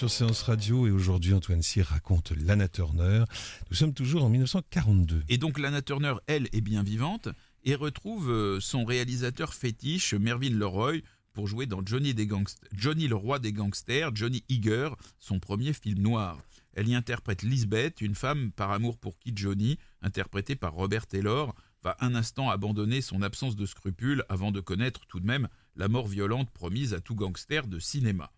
Sur 0.00 0.08
Séance 0.08 0.40
Radio 0.44 0.86
et 0.86 0.90
aujourd'hui 0.90 1.34
Antoine 1.34 1.60
Cyr 1.60 1.84
raconte 1.84 2.30
Lana 2.30 2.68
Turner. 2.68 3.24
Nous 3.68 3.76
sommes 3.76 3.92
toujours 3.92 4.24
en 4.24 4.30
1942. 4.30 5.24
Et 5.28 5.36
donc 5.36 5.58
Lana 5.58 5.82
Turner, 5.82 6.14
elle, 6.26 6.48
est 6.54 6.62
bien 6.62 6.82
vivante 6.82 7.28
et 7.64 7.74
retrouve 7.74 8.30
euh, 8.30 8.60
son 8.60 8.86
réalisateur 8.86 9.52
fétiche, 9.52 10.14
Mervyn 10.14 10.56
Leroy, 10.56 11.02
pour 11.34 11.48
jouer 11.48 11.66
dans 11.66 11.84
Johnny, 11.84 12.14
des 12.14 12.26
Johnny 12.72 13.08
le 13.08 13.14
roi 13.14 13.40
des 13.40 13.52
gangsters, 13.52 14.16
Johnny 14.16 14.42
Eager, 14.48 14.88
son 15.18 15.38
premier 15.38 15.74
film 15.74 15.98
noir. 15.98 16.38
Elle 16.72 16.88
y 16.88 16.94
interprète 16.94 17.42
Lisbeth, 17.42 18.00
une 18.00 18.14
femme 18.14 18.52
par 18.52 18.70
amour 18.70 18.96
pour 18.96 19.18
qui 19.18 19.32
Johnny, 19.36 19.78
interprétée 20.00 20.56
par 20.56 20.72
Robert 20.72 21.08
Taylor, 21.08 21.54
va 21.82 21.98
un 22.00 22.14
instant 22.14 22.48
abandonner 22.48 23.02
son 23.02 23.20
absence 23.20 23.54
de 23.54 23.66
scrupules 23.66 24.24
avant 24.30 24.50
de 24.50 24.60
connaître 24.60 25.04
tout 25.06 25.20
de 25.20 25.26
même 25.26 25.48
la 25.76 25.88
mort 25.88 26.06
violente 26.06 26.50
promise 26.52 26.94
à 26.94 27.00
tout 27.00 27.14
gangster 27.14 27.66
de 27.66 27.78
cinéma. 27.78 28.30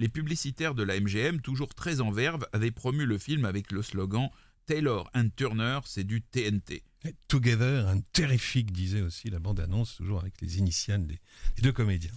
Les 0.00 0.08
publicitaires 0.08 0.74
de 0.74 0.82
la 0.82 0.98
MGM, 0.98 1.42
toujours 1.42 1.74
très 1.74 2.00
en 2.00 2.10
verve, 2.10 2.46
avaient 2.54 2.70
promu 2.70 3.04
le 3.04 3.18
film 3.18 3.44
avec 3.44 3.70
le 3.70 3.82
slogan 3.82 4.30
Taylor 4.64 5.10
and 5.14 5.28
Turner, 5.36 5.80
c'est 5.84 6.04
du 6.04 6.22
TNT. 6.22 6.84
Together, 7.28 7.86
un 7.86 8.00
terrifique, 8.14 8.72
disait 8.72 9.02
aussi 9.02 9.28
la 9.28 9.40
bande-annonce, 9.40 9.96
toujours 9.96 10.20
avec 10.20 10.40
les 10.40 10.56
initiales 10.56 11.06
des, 11.06 11.20
deux 11.60 11.72
comédiens. 11.72 12.14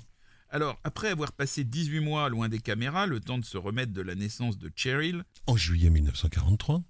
Alors, 0.48 0.80
après 0.86 1.10
avoir 1.10 1.34
passé 1.34 1.66
18 1.66 2.00
mois 2.00 2.30
loin 2.30 2.48
des 2.48 2.60
caméras, 2.60 3.06
le 3.06 3.20
temps 3.20 3.38
de 3.38 3.44
se 3.44 3.58
remettre 3.58 3.92
de 3.92 4.02
la 4.02 4.16
naissance 4.16 4.58
de 4.58 4.72
Cheryl. 4.74 5.26
En 5.46 5.58
juillet 5.58 5.90
1943. 5.90 6.86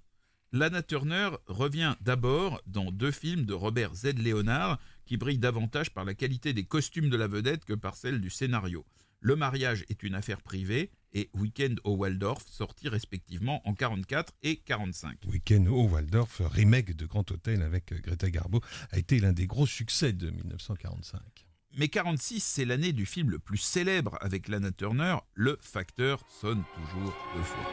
Lana 0.51 0.83
Turner 0.83 1.31
revient 1.47 1.95
d'abord 2.01 2.62
dans 2.67 2.91
deux 2.91 3.09
films 3.09 3.45
de 3.45 3.55
Robert 3.55 3.95
Z. 3.95 4.19
Leonard 4.19 4.79
qui 5.07 5.17
brillent 5.17 5.39
davantage 5.39 5.89
par 5.89 6.05
la 6.05 6.13
qualité 6.13 6.53
des 6.53 6.65
costumes 6.65 7.09
de 7.09 7.17
la 7.17 7.25
vedette 7.25 7.65
que 7.65 7.73
par 7.73 7.95
celle 7.95 8.21
du 8.21 8.29
scénario. 8.29 8.85
Le 9.25 9.38
mariage 9.38 9.86
est 9.88 10.03
une 10.03 10.15
affaire 10.15 10.42
privée 10.42 10.92
et 11.13 11.30
Weekend 11.34 11.80
au 11.86 11.96
Waldorf, 11.96 12.44
sortis 12.46 12.89
respectivement 12.89 13.65
en 13.65 13.74
44 13.74 14.34
et 14.44 14.58
45. 14.58 15.18
Weekend 15.27 15.70
au 15.70 15.88
Waldorf, 15.88 16.42
remake 16.44 16.98
de 16.98 17.06
Grand 17.06 17.32
Hôtel 17.32 17.62
avec 17.62 17.94
Greta 18.03 18.30
Garbo, 18.30 18.60
a 18.92 19.00
été 19.00 19.22
l'un 19.22 19.32
des 19.32 19.48
gros 19.48 19.65
succès 19.65 20.12
de 20.12 20.30
1945. 20.30 21.22
Mais 21.77 21.88
46, 21.88 22.42
c'est 22.42 22.65
l'année 22.65 22.92
du 22.92 23.06
film 23.06 23.30
le 23.30 23.39
plus 23.39 23.60
célèbre 23.60 24.18
avec 24.20 24.50
Lana 24.50 24.74
Turner, 24.74 25.15
Le 25.36 25.58
Facteur 25.62 26.25
sonne 26.27 26.65
toujours 26.75 27.15
deux 27.34 27.44
fois. 27.44 27.63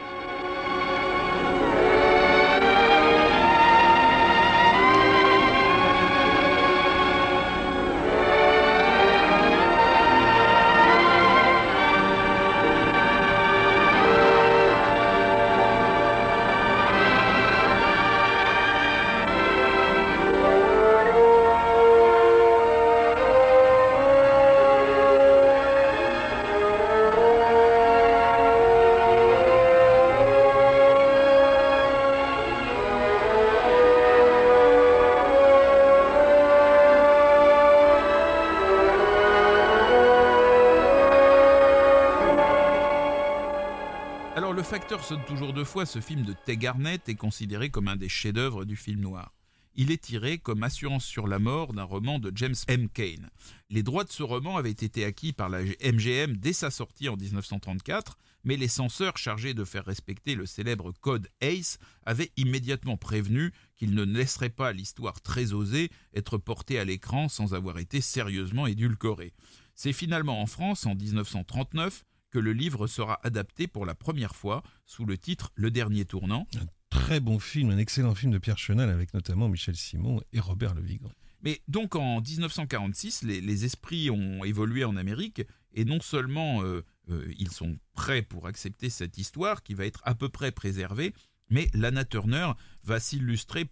Facteur 44.63 45.03
sonne 45.03 45.25
toujours 45.25 45.53
deux 45.53 45.65
fois, 45.65 45.85
ce 45.85 45.99
film 45.99 46.23
de 46.23 46.33
Tay 46.33 46.55
Garnett 46.55 47.09
est 47.09 47.15
considéré 47.15 47.69
comme 47.69 47.87
un 47.87 47.95
des 47.95 48.07
chefs-d'œuvre 48.07 48.63
du 48.63 48.75
film 48.75 49.01
noir. 49.01 49.33
Il 49.75 49.91
est 49.91 50.03
tiré 50.03 50.37
comme 50.37 50.63
assurance 50.63 51.03
sur 51.03 51.27
la 51.27 51.39
mort 51.39 51.73
d'un 51.73 51.83
roman 51.83 52.19
de 52.19 52.31
James 52.35 52.55
M. 52.67 52.87
Cain. 52.89 53.27
Les 53.69 53.83
droits 53.83 54.03
de 54.03 54.11
ce 54.11 54.23
roman 54.23 54.57
avaient 54.57 54.69
été 54.69 55.03
acquis 55.03 55.33
par 55.33 55.49
la 55.49 55.61
MGM 55.61 56.37
dès 56.37 56.53
sa 56.53 56.69
sortie 56.69 57.09
en 57.09 57.17
1934, 57.17 58.17
mais 58.43 58.55
les 58.55 58.67
censeurs 58.67 59.17
chargés 59.17 59.53
de 59.53 59.65
faire 59.65 59.85
respecter 59.85 60.35
le 60.35 60.45
célèbre 60.45 60.91
code 61.01 61.27
ACE 61.41 61.77
avaient 62.05 62.31
immédiatement 62.37 62.97
prévenu 62.97 63.51
qu'ils 63.75 63.95
ne 63.95 64.03
laisseraient 64.03 64.49
pas 64.49 64.73
l'histoire 64.73 65.21
très 65.21 65.53
osée 65.53 65.89
être 66.13 66.37
portée 66.37 66.79
à 66.79 66.85
l'écran 66.85 67.29
sans 67.29 67.53
avoir 67.53 67.79
été 67.79 67.99
sérieusement 67.99 68.67
édulcorée. 68.67 69.33
C'est 69.75 69.93
finalement 69.93 70.41
en 70.41 70.45
France, 70.45 70.85
en 70.85 70.95
1939, 70.95 72.03
que 72.31 72.39
le 72.39 72.53
livre 72.53 72.87
sera 72.87 73.19
adapté 73.23 73.67
pour 73.67 73.85
la 73.85 73.93
première 73.93 74.35
fois 74.35 74.63
sous 74.85 75.05
le 75.05 75.17
titre 75.17 75.51
Le 75.55 75.69
Dernier 75.69 76.05
Tournant. 76.05 76.47
Un 76.59 76.65
très 76.89 77.19
bon 77.19 77.39
film, 77.39 77.69
un 77.69 77.77
excellent 77.77 78.15
film 78.15 78.31
de 78.31 78.37
Pierre 78.37 78.57
Chenal 78.57 78.89
avec 78.89 79.13
notamment 79.13 79.49
Michel 79.49 79.75
Simon 79.75 80.21
et 80.33 80.39
Robert 80.39 80.73
Le 80.73 80.81
Vigan. 80.81 81.11
Mais 81.43 81.61
donc 81.67 81.95
en 81.95 82.21
1946, 82.21 83.23
les, 83.23 83.65
esprits 83.65 84.09
ont 84.09 84.43
évolué 84.43 84.83
en 84.83 84.95
Amérique 84.95 85.41
et 85.73 85.85
non 85.85 85.99
seulement 85.99 86.63
euh, 86.63 86.83
euh, 87.09 87.33
ils 87.37 87.51
sont 87.51 87.77
prêts 87.93 88.21
pour 88.21 88.47
accepter 88.47 88.89
cette 88.89 89.17
histoire 89.17 89.63
qui 89.63 89.73
va 89.73 89.85
être 89.85 90.01
à 90.03 90.13
peu 90.13 90.29
près 90.29 90.51
préservée, 90.51 91.13
mais 91.51 91.69
Lana 91.75 92.05
Turner 92.05 92.53
va 92.83 92.99
s'illustrer 92.99 93.69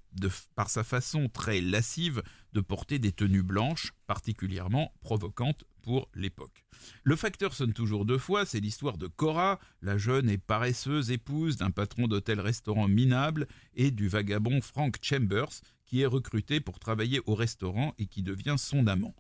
par 0.56 0.70
sa 0.70 0.84
façon 0.84 1.30
très 1.30 1.62
lascive 1.62 2.22
de 2.54 2.62
porter 2.62 3.00
des 3.00 3.12
tenues 3.12 3.42
blanches 3.42 3.94
particulièrement 4.06 4.94
provocantes 5.02 5.64
pour 5.82 6.10
l'époque. 6.14 6.66
Le 7.04 7.16
facteur 7.16 7.54
sonne 7.54 7.74
toujours 7.74 8.06
deux 8.06 8.18
fois, 8.18 8.46
c'est 8.46 8.60
l'histoire 8.60 8.98
de 8.98 9.08
Cora, 9.08 9.60
la 9.82 9.98
jeune 9.98 10.30
et 10.30 10.38
paresseuse 10.38 11.10
épouse 11.10 11.58
d'un 11.58 11.72
patron 11.72 12.08
d'hôtel-restaurant 12.08 12.88
minable 12.88 13.48
et 13.76 13.92
du 13.92 14.08
vagabond 14.08 14.62
Frank 14.62 14.98
Chambers, 15.02 15.62
qui 15.86 16.02
est 16.02 16.06
recruté 16.06 16.60
pour 16.60 16.80
travailler 16.80 17.22
au 17.26 17.34
restaurant 17.34 17.96
et 17.98 18.06
qui 18.06 18.22
devient 18.22 18.56
son 18.58 18.86
amant. 18.88 19.16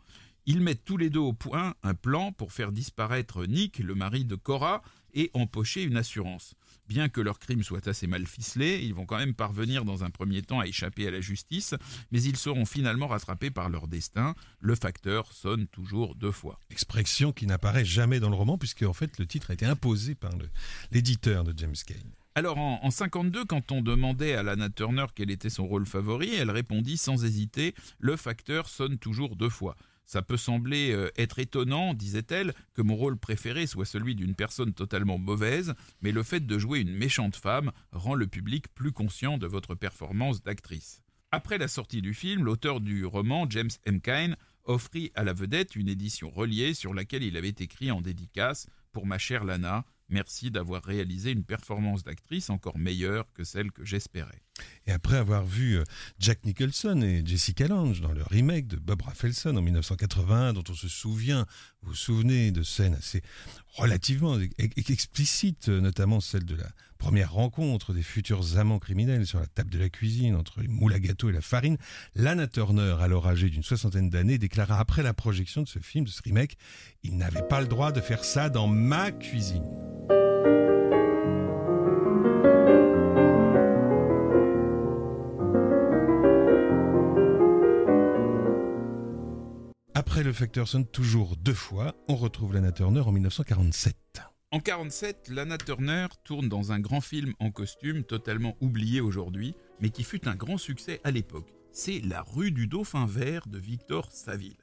Ils 0.51 0.61
mettent 0.61 0.83
tous 0.83 0.97
les 0.97 1.11
deux 1.11 1.19
au 1.19 1.31
point 1.31 1.75
un 1.83 1.93
plan 1.93 2.31
pour 2.31 2.53
faire 2.53 2.71
disparaître 2.71 3.45
Nick, 3.45 3.77
le 3.77 3.93
mari 3.93 4.25
de 4.25 4.33
Cora, 4.33 4.81
et 5.13 5.29
empocher 5.35 5.83
une 5.83 5.95
assurance. 5.95 6.55
Bien 6.87 7.07
que 7.07 7.21
leur 7.21 7.37
crime 7.37 7.61
soit 7.61 7.87
assez 7.87 8.07
mal 8.07 8.25
ficelé, 8.25 8.79
ils 8.83 8.95
vont 8.95 9.05
quand 9.05 9.19
même 9.19 9.35
parvenir 9.35 9.85
dans 9.85 10.03
un 10.03 10.09
premier 10.09 10.41
temps 10.41 10.59
à 10.59 10.65
échapper 10.65 11.07
à 11.07 11.11
la 11.11 11.21
justice, 11.21 11.75
mais 12.11 12.23
ils 12.23 12.35
seront 12.35 12.65
finalement 12.65 13.05
rattrapés 13.05 13.51
par 13.51 13.69
leur 13.69 13.87
destin. 13.87 14.33
Le 14.59 14.73
facteur 14.73 15.31
sonne 15.33 15.67
toujours 15.67 16.15
deux 16.15 16.31
fois. 16.31 16.57
Expression 16.71 17.31
qui 17.31 17.45
n'apparaît 17.45 17.85
jamais 17.85 18.19
dans 18.19 18.31
le 18.31 18.35
roman, 18.35 18.57
puisque 18.57 18.81
en 18.81 18.93
fait 18.93 19.19
le 19.19 19.27
titre 19.27 19.51
a 19.51 19.53
été 19.53 19.67
imposé 19.67 20.15
par 20.15 20.31
l'éditeur 20.89 21.43
de 21.43 21.53
James 21.55 21.75
Cain. 21.85 21.93
Alors 22.33 22.57
en, 22.57 22.79
en, 22.83 22.89
52, 22.89 23.45
quand 23.45 23.71
on 23.71 23.83
demandait 23.83 24.33
à 24.33 24.41
Lana 24.41 24.71
Turner 24.71 25.05
quel 25.13 25.29
était 25.29 25.51
son 25.51 25.67
rôle 25.67 25.85
favori, 25.85 26.33
elle 26.33 26.49
répondit 26.49 26.97
sans 26.97 27.23
hésiter 27.23 27.75
Le 27.99 28.15
facteur 28.15 28.67
sonne 28.67 28.97
toujours 28.97 29.35
deux 29.35 29.49
fois. 29.49 29.75
Ça 30.09 30.23
peut 30.23 30.37
sembler 30.37 30.91
euh, 30.91 31.11
être 31.17 31.37
étonnant, 31.37 31.93
disait-elle, 31.93 32.55
que 32.73 32.81
mon 32.81 32.95
rôle 32.95 33.15
préféré 33.15 33.67
soit 33.67 33.85
celui 33.85 34.15
d'une 34.15 34.33
personne 34.33 34.73
totalement 34.73 35.19
mauvaise, 35.19 35.75
mais 36.01 36.11
le 36.11 36.23
fait 36.23 36.39
de 36.39 36.57
jouer 36.57 36.79
une 36.79 36.95
méchante 36.95 37.35
femme 37.35 37.71
rend 37.91 38.15
le 38.15 38.25
public 38.25 38.73
plus 38.73 38.91
conscient 38.91 39.37
de 39.37 39.45
votre 39.45 39.75
performance 39.75 40.41
d'actrice. 40.41 41.03
Après 41.29 41.59
la 41.59 41.67
sortie 41.67 42.01
du 42.01 42.15
film, 42.15 42.43
l'auteur 42.43 42.81
du 42.81 43.05
roman, 43.05 43.45
James 43.51 43.69
M. 43.85 44.01
Cain, 44.01 44.33
offrit 44.63 45.11
à 45.13 45.23
la 45.23 45.33
vedette 45.33 45.75
une 45.75 45.89
édition 45.89 46.31
reliée 46.31 46.73
sur 46.73 46.95
laquelle 46.95 47.21
il 47.21 47.37
avait 47.37 47.49
écrit 47.49 47.91
en 47.91 48.01
dédicace 48.01 48.65
Pour 48.91 49.05
ma 49.05 49.19
chère 49.19 49.43
Lana, 49.43 49.85
merci 50.09 50.51
d'avoir 50.51 50.83
réalisé 50.83 51.31
une 51.31 51.43
performance 51.43 52.03
d'actrice 52.03 52.49
encore 52.49 52.77
meilleure 52.77 53.31
que 53.33 53.43
celle 53.43 53.71
que 53.71 53.85
j'espérais. 53.85 54.41
Et 54.87 54.91
après 54.91 55.17
avoir 55.17 55.45
vu 55.45 55.77
euh, 55.77 55.83
Jack 56.19 56.43
Nicholson 56.45 57.01
et 57.01 57.23
Jessica 57.25 57.67
Lange 57.67 58.01
dans 58.01 58.11
le 58.11 58.23
remake 58.23 58.67
de 58.67 58.77
Bob 58.77 59.01
Rafelson 59.01 59.55
en 59.55 59.61
1981, 59.61 60.53
dont 60.53 60.63
on 60.69 60.73
se 60.73 60.87
souvient, 60.87 61.45
vous 61.81 61.89
vous 61.91 61.95
souvenez 61.95 62.51
de 62.51 62.63
scènes 62.63 62.95
assez 62.95 63.21
relativement 63.75 64.37
explicites, 64.57 65.69
notamment 65.69 66.19
celle 66.19 66.45
de 66.45 66.55
la 66.55 66.69
première 66.99 67.31
rencontre 67.33 67.93
des 67.93 68.03
futurs 68.03 68.59
amants 68.59 68.77
criminels 68.77 69.25
sur 69.25 69.39
la 69.39 69.47
table 69.47 69.71
de 69.71 69.79
la 69.79 69.89
cuisine 69.89 70.35
entre 70.35 70.61
les 70.61 70.67
moules 70.67 70.93
à 70.93 70.99
gâteau 70.99 71.29
et 71.29 71.33
la 71.33 71.41
farine, 71.41 71.77
Lana 72.13 72.45
Turner, 72.45 72.97
alors 72.99 73.25
âgée 73.25 73.49
d'une 73.49 73.63
soixantaine 73.63 74.09
d'années, 74.09 74.37
déclara 74.37 74.77
après 74.79 75.01
la 75.01 75.13
projection 75.13 75.63
de 75.63 75.67
ce 75.67 75.79
film, 75.79 76.05
de 76.05 76.09
ce 76.09 76.21
remake, 76.21 76.57
il 77.01 77.17
n'avait 77.17 77.47
pas 77.47 77.61
le 77.61 77.67
droit 77.67 77.91
de 77.91 78.01
faire 78.01 78.23
ça 78.23 78.49
dans 78.49 78.67
ma 78.67 79.11
cuisine. 79.11 79.63
Après 89.95 90.23
le 90.23 90.33
Facteur 90.33 90.67
sonne 90.67 90.85
toujours 90.85 91.37
deux 91.37 91.53
fois, 91.53 91.95
on 92.07 92.15
retrouve 92.15 92.53
Lana 92.53 92.71
Turner 92.71 93.01
en 93.01 93.11
1947. 93.11 94.28
En 94.51 94.57
1947, 94.57 95.29
Lana 95.29 95.59
Turner 95.59 96.07
tourne 96.23 96.49
dans 96.49 96.71
un 96.71 96.79
grand 96.79 97.01
film 97.01 97.35
en 97.39 97.51
costume 97.51 98.03
totalement 98.03 98.57
oublié 98.61 98.99
aujourd'hui, 98.99 99.53
mais 99.79 99.91
qui 99.91 100.03
fut 100.03 100.27
un 100.27 100.33
grand 100.33 100.57
succès 100.57 100.99
à 101.03 101.11
l'époque. 101.11 101.53
C'est 101.71 101.99
La 101.99 102.23
rue 102.23 102.49
du 102.49 102.65
Dauphin 102.65 103.05
Vert 103.05 103.45
de 103.45 103.59
Victor 103.59 104.11
Saville. 104.11 104.57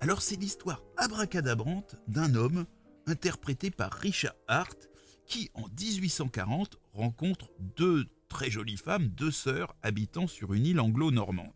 Alors 0.00 0.20
c'est 0.20 0.34
l'histoire 0.34 0.82
abracadabrante 0.96 1.94
d'un 2.08 2.34
homme 2.34 2.66
interprété 3.06 3.70
par 3.70 3.92
Richard 3.92 4.34
Hart 4.48 4.88
qui, 5.26 5.48
en 5.54 5.68
1840, 5.68 6.80
rencontre 6.92 7.52
deux 7.76 8.06
très 8.28 8.50
jolies 8.50 8.78
femmes, 8.78 9.06
deux 9.06 9.30
sœurs 9.30 9.76
habitant 9.82 10.26
sur 10.26 10.54
une 10.54 10.66
île 10.66 10.80
anglo-normande. 10.80 11.54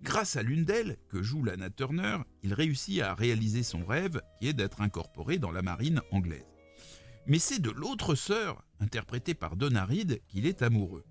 Grâce 0.00 0.36
à 0.36 0.44
l'une 0.44 0.64
d'elles, 0.64 0.96
que 1.08 1.24
joue 1.24 1.42
Lana 1.42 1.70
Turner, 1.70 2.18
il 2.44 2.54
réussit 2.54 3.00
à 3.00 3.14
réaliser 3.14 3.64
son 3.64 3.84
rêve, 3.84 4.20
qui 4.38 4.46
est 4.46 4.52
d'être 4.52 4.80
incorporé 4.80 5.38
dans 5.38 5.50
la 5.50 5.62
marine 5.62 6.00
anglaise. 6.12 6.53
Mais 7.26 7.38
c'est 7.38 7.60
de 7.60 7.70
l'autre 7.70 8.14
sœur, 8.14 8.64
interprétée 8.80 9.34
par 9.34 9.56
Donna 9.56 9.88
qu'il 10.28 10.46
est 10.46 10.62
amoureux. 10.62 11.04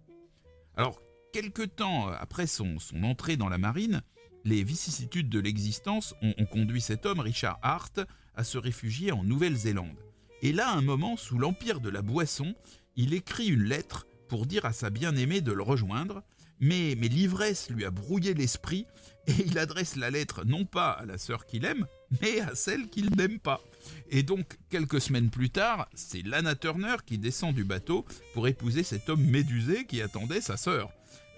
Alors, 0.76 1.02
quelque 1.32 1.64
temps 1.64 2.08
après 2.08 2.46
son, 2.46 2.78
entrée 3.04 3.38
dans 3.38 3.50
la 3.50 3.58
marine, 3.58 4.02
les 4.46 4.64
vicissitudes 4.64 5.30
de 5.30 5.40
l'existence 5.40 6.14
ont, 6.22 6.46
conduit 6.46 6.82
cet 6.82 7.06
homme, 7.06 7.20
Richard 7.20 7.58
Hart, 7.62 8.00
à 8.36 8.44
se 8.44 8.58
réfugier 8.58 9.12
en 9.12 9.24
Nouvelle-Zélande. 9.24 9.98
Et 10.42 10.52
là, 10.52 10.72
un 10.72 10.82
moment, 10.82 11.18
sous 11.18 11.38
l'empire 11.38 11.80
de 11.80 11.90
la 11.90 12.02
boisson, 12.02 12.54
il 12.96 13.14
écrit 13.14 13.48
une 13.48 13.64
lettre 13.64 14.06
pour 14.28 14.46
dire 14.46 14.66
à 14.66 14.74
sa 14.74 14.90
bien-aimée 14.90 15.42
de 15.42 15.52
le 15.52 15.64
rejoindre, 15.64 16.24
mais, 16.60 16.96
l'ivresse 16.96 17.70
lui 17.70 17.86
a 17.86 17.92
brouillé 17.92 18.34
l'esprit 18.34 18.86
et 19.28 19.34
il 19.46 19.58
adresse 19.58 19.96
la 19.96 20.10
lettre 20.10 20.44
non 20.46 20.66
pas 20.66 20.92
à 20.92 21.06
la 21.06 21.18
sœur 21.18 21.46
qu'il 21.46 21.66
aime, 21.66 21.88
mais 22.22 22.42
à 22.42 22.56
celle 22.56 22.90
qu'il 22.90 23.10
n'aime 23.16 23.40
pas. 23.40 23.62
Et 24.10 24.24
donc, 24.24 24.58
quelques 24.70 25.02
semaines 25.02 25.30
plus 25.30 25.50
tard, 25.50 25.88
c'est 25.94 26.26
Lana 26.26 26.56
Turner 26.56 26.96
qui 27.06 27.18
descend 27.18 27.54
du 27.54 27.64
bateau 27.64 28.06
pour 28.34 28.48
épouser 28.48 28.84
cet 28.84 29.10
homme 29.10 29.24
médusé 29.24 29.86
qui 29.86 30.02
attendait 30.02 30.42
sa 30.42 30.58
sœur. 30.58 30.92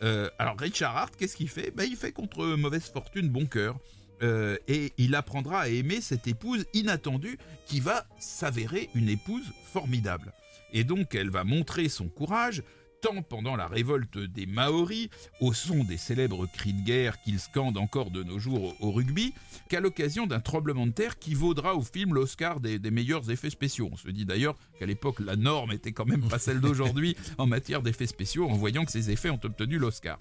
Euh, 0.03 0.29
alors 0.39 0.57
Richard 0.59 0.95
Hart, 0.97 1.15
qu'est-ce 1.15 1.35
qu'il 1.35 1.49
fait? 1.49 1.71
Ben, 1.71 1.85
Il 1.89 1.95
fait 1.95 2.11
contre 2.11 2.45
mauvaise 2.45 2.85
fortune 2.85 3.29
bon 3.29 3.45
cœur. 3.45 3.79
Euh, 4.23 4.57
et 4.67 4.93
il 4.97 5.13
apprendra 5.13 5.61
à 5.61 5.67
aimer 5.67 5.99
cette 5.99 6.27
épouse 6.27 6.65
inattendue 6.73 7.37
qui 7.65 7.81
va 7.81 8.07
s'avérer 8.17 8.89
une 8.95 9.09
épouse 9.09 9.51
formidable. 9.65 10.33
Et 10.71 10.83
donc 10.83 11.15
elle 11.15 11.29
va 11.29 11.43
montrer 11.43 11.89
son 11.89 12.07
courage, 12.07 12.63
tant 13.05 13.21
pendant 13.21 13.55
la 13.55 13.67
révolte 13.67 14.17
des 14.17 14.47
Maoris, 14.47 15.09
au 15.39 15.53
son 15.53 15.83
des 15.83 15.97
célèbres 15.97 16.47
cris 16.47 16.73
de 16.73 16.81
guerre 16.81 17.21
qu'ils 17.21 17.39
scandent 17.39 17.77
encore 17.77 18.09
de 18.09 18.23
nos 18.23 18.39
jours 18.39 18.73
au, 18.79 18.91
rugby, 18.91 19.31
qu'à 19.69 19.79
l'occasion 19.79 20.25
d'un 20.25 20.39
tremblement 20.39 20.87
de 20.87 20.91
terre 20.91 21.19
qui 21.19 21.35
vaudra 21.35 21.75
au 21.75 21.81
film 21.81 22.15
l'Oscar 22.15 22.59
des, 22.59 22.79
meilleurs 22.89 23.29
effets 23.29 23.51
spéciaux. 23.51 23.89
On 23.91 23.95
se 23.95 24.09
dit 24.09 24.25
d'ailleurs 24.25 24.55
qu'à 24.79 24.87
l'époque, 24.87 25.19
la 25.19 25.35
norme 25.35 25.71
était 25.71 25.91
quand 25.91 26.05
même 26.05 26.27
pas 26.27 26.39
celle 26.39 26.61
d'aujourd'hui 26.61 27.15
en 27.37 27.45
matière 27.45 27.83
d'effets 27.83 28.07
spéciaux, 28.07 28.49
en 28.49 28.55
voyant 28.55 28.85
que 28.85 28.91
ces 28.91 29.11
effets 29.11 29.29
ont 29.29 29.39
obtenu 29.43 29.77
l'Oscar. 29.77 30.17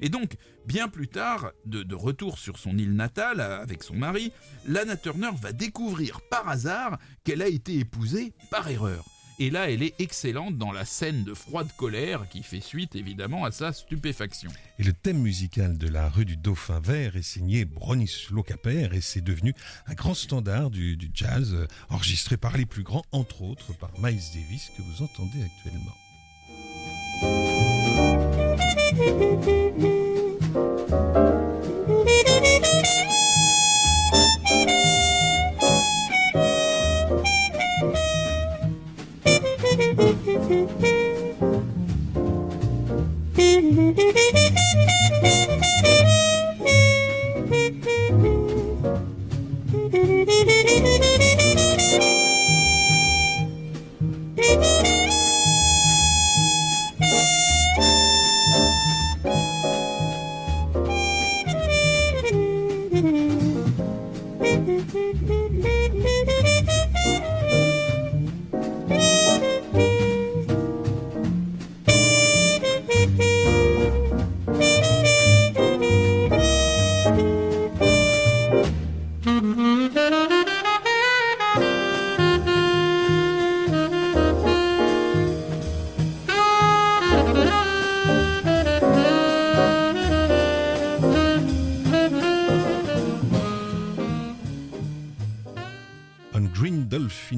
Et 0.00 0.08
donc, 0.08 0.36
bien 0.64 0.86
plus 0.86 1.08
tard, 1.08 1.50
de, 1.66 1.82
de 1.82 1.94
retour 1.96 2.38
sur 2.38 2.56
son 2.56 2.78
île 2.78 2.94
natale 2.94 3.40
avec 3.40 3.82
son 3.82 3.96
mari, 3.96 4.30
Lana 4.64 4.96
Turner 4.96 5.30
va 5.40 5.52
découvrir 5.52 6.20
par 6.20 6.48
hasard 6.48 6.98
qu'elle 7.24 7.42
a 7.42 7.48
été 7.48 7.80
épousée 7.80 8.32
par 8.48 8.68
erreur. 8.68 9.17
Et 9.40 9.50
là, 9.50 9.70
elle 9.70 9.84
est 9.84 9.94
excellente 10.00 10.58
dans 10.58 10.72
la 10.72 10.84
scène 10.84 11.22
de 11.22 11.32
froide 11.32 11.68
colère 11.76 12.28
qui 12.28 12.42
fait 12.42 12.60
suite 12.60 12.96
évidemment 12.96 13.44
à 13.44 13.52
sa 13.52 13.72
stupéfaction. 13.72 14.50
Et 14.80 14.82
le 14.82 14.92
thème 14.92 15.18
musical 15.18 15.78
de 15.78 15.88
la 15.88 16.08
rue 16.08 16.24
du 16.24 16.36
Dauphin 16.36 16.80
Vert 16.80 17.16
est 17.16 17.22
signé 17.22 17.64
Bronislaw 17.64 18.42
Capper 18.42 18.88
et 18.92 19.00
c'est 19.00 19.20
devenu 19.20 19.54
un 19.86 19.94
grand 19.94 20.14
standard 20.14 20.70
du, 20.70 20.96
du, 20.96 21.10
jazz 21.14 21.68
enregistré 21.88 22.36
par 22.36 22.56
les 22.56 22.66
plus 22.66 22.82
grands, 22.82 23.04
entre 23.12 23.42
autres 23.42 23.72
par 23.74 23.92
Miles 23.98 24.20
Davis 24.34 24.70
que 24.76 24.82
vous 24.82 25.02
entendez 25.02 25.38
actuellement. 25.44 25.94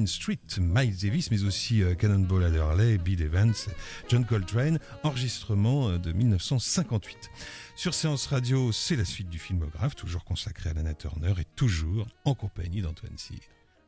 Street, 0.05 0.39
Miles 0.59 0.97
Davis, 1.01 1.31
mais 1.31 1.43
aussi 1.43 1.81
euh, 1.81 1.95
Cannonball 1.95 2.43
Adderley, 2.43 2.97
Bill 2.97 3.21
Evans, 3.21 3.53
John 4.07 4.25
Coltrane, 4.25 4.79
enregistrement 5.03 5.89
euh, 5.89 5.97
de 5.97 6.11
1958. 6.11 7.29
Sur 7.75 7.93
Séance 7.93 8.27
Radio, 8.27 8.71
c'est 8.71 8.95
la 8.95 9.05
suite 9.05 9.29
du 9.29 9.39
filmographe, 9.39 9.95
toujours 9.95 10.23
consacré 10.23 10.69
à 10.69 10.73
Lana 10.73 10.93
Turner 10.93 11.33
et 11.39 11.45
toujours 11.55 12.07
en 12.25 12.35
compagnie 12.35 12.81
d'Antoine 12.81 13.17
Cyr. 13.17 13.39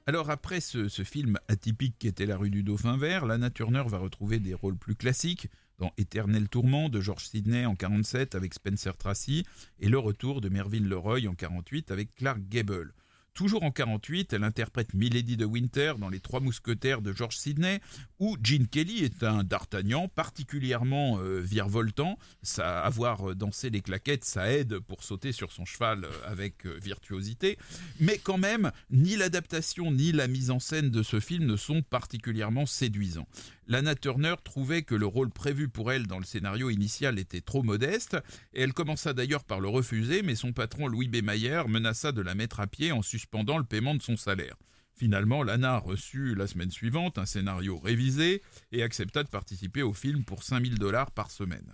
Alors 0.06 0.30
après 0.30 0.60
ce, 0.60 0.88
film 1.04 1.38
atypique 1.48 1.96
qui 1.98 2.08
était 2.08 2.26
La 2.26 2.36
rue 2.36 2.50
du 2.50 2.64
Dauphin 2.64 2.98
Vert, 2.98 3.26
Lana 3.26 3.50
Turner 3.50 3.84
va 3.88 4.00
retrouver 4.00 4.40
des 4.40 4.54
rôles 4.54 4.78
plus 4.78 4.96
classiques 4.96 5.48
dans 5.80 5.92
Éternel 5.98 6.50
Tourment 6.50 6.90
de 6.90 7.00
George 7.00 7.26
Sidney 7.26 7.66
en 7.66 7.76
47 7.76 8.36
avec 8.36 8.54
Spencer 8.54 8.98
Tracy 8.98 9.46
et 9.80 9.88
Le 9.88 10.00
Retour 10.00 10.42
de 10.42 10.50
Mervyn 10.50 10.84
Leroy 10.84 11.28
en 11.28 11.36
48 11.36 11.92
avec 11.92 12.16
Clark 12.16 12.42
Gable. 12.50 12.94
Toujours 13.34 13.64
en 13.64 13.72
48, 13.72 14.34
elle 14.34 14.44
interprète 14.44 14.94
Milady 14.94 15.38
de 15.38 15.46
Winter 15.46 15.94
dans 15.98 16.10
Les 16.10 16.20
Trois 16.20 16.40
Mousquetaires 16.40 17.02
de 17.02 17.14
George 17.14 17.36
Sidney, 17.36 17.80
où 18.20 18.38
Gene 18.44 18.68
Kelly 18.68 19.04
est 19.04 19.24
un 19.24 19.44
d'Artagnan 19.44 20.08
particulièrement 20.08 21.18
euh, 21.20 21.40
virevoltant. 21.42 22.20
Ça, 22.44 22.82
avoir 22.82 23.32
euh, 23.32 23.36
dansé 23.36 23.72
les 23.72 23.82
claquettes, 23.82 24.24
ça 24.24 24.52
aide 24.52 24.78
pour 24.78 25.04
sauter 25.04 25.32
sur 25.32 25.52
son 25.52 25.66
cheval 25.66 26.06
euh, 26.06 26.10
avec 26.26 26.68
virtuosité. 26.68 27.58
Mais 28.00 28.20
quand 28.20 28.38
même, 28.38 28.72
ni 28.92 29.16
l'adaptation 29.16 29.92
ni 29.92 30.12
la 30.12 30.28
mise 30.28 30.52
en 30.52 30.60
scène 30.60 30.92
de 30.92 31.02
ce 31.02 31.20
film 31.20 31.46
ne 31.46 31.58
sont 31.58 31.82
particulièrement 31.82 32.68
séduisants. 32.68 33.28
Lana 33.74 33.96
Turner 33.96 34.36
trouvait 34.44 34.84
que 34.84 34.94
le 34.94 35.08
rôle 35.08 35.32
prévu 35.32 35.68
pour 35.68 35.92
elle 35.92 36.06
dans 36.06 36.20
le 36.20 36.26
scénario 36.26 36.70
initial 36.70 37.18
était 37.18 37.42
trop 37.42 37.64
modeste, 37.64 38.16
et 38.54 38.62
elle 38.62 38.72
commença 38.72 39.14
d'ailleurs 39.14 39.46
par 39.46 39.60
le 39.60 39.68
refuser, 39.68 40.22
mais 40.22 40.36
son 40.36 40.54
patron 40.54 40.88
Louis 40.88 41.08
B. 41.08 41.24
Mayer 41.24 41.64
menaça 41.68 42.12
de 42.12 42.22
la 42.22 42.36
mettre 42.36 42.60
à 42.60 42.68
pied 42.68 42.92
en 42.92 43.02
suspendant 43.02 43.58
le 43.58 43.64
paiement 43.64 43.96
de 43.96 44.02
son 44.04 44.16
salaire. 44.16 44.58
Finalement, 44.94 45.42
Lana 45.42 45.80
reçut 45.80 46.36
la 46.36 46.46
semaine 46.46 46.70
suivante 46.70 47.18
un 47.18 47.26
scénario 47.26 47.80
révisé 47.80 48.44
et 48.72 48.84
accepta 48.84 49.24
de 49.24 49.30
participer 49.30 49.82
au 49.82 49.94
film 49.94 50.24
pour 50.24 50.44
5000 50.44 50.78
dollars 50.78 51.10
par 51.10 51.32
semaine. 51.32 51.74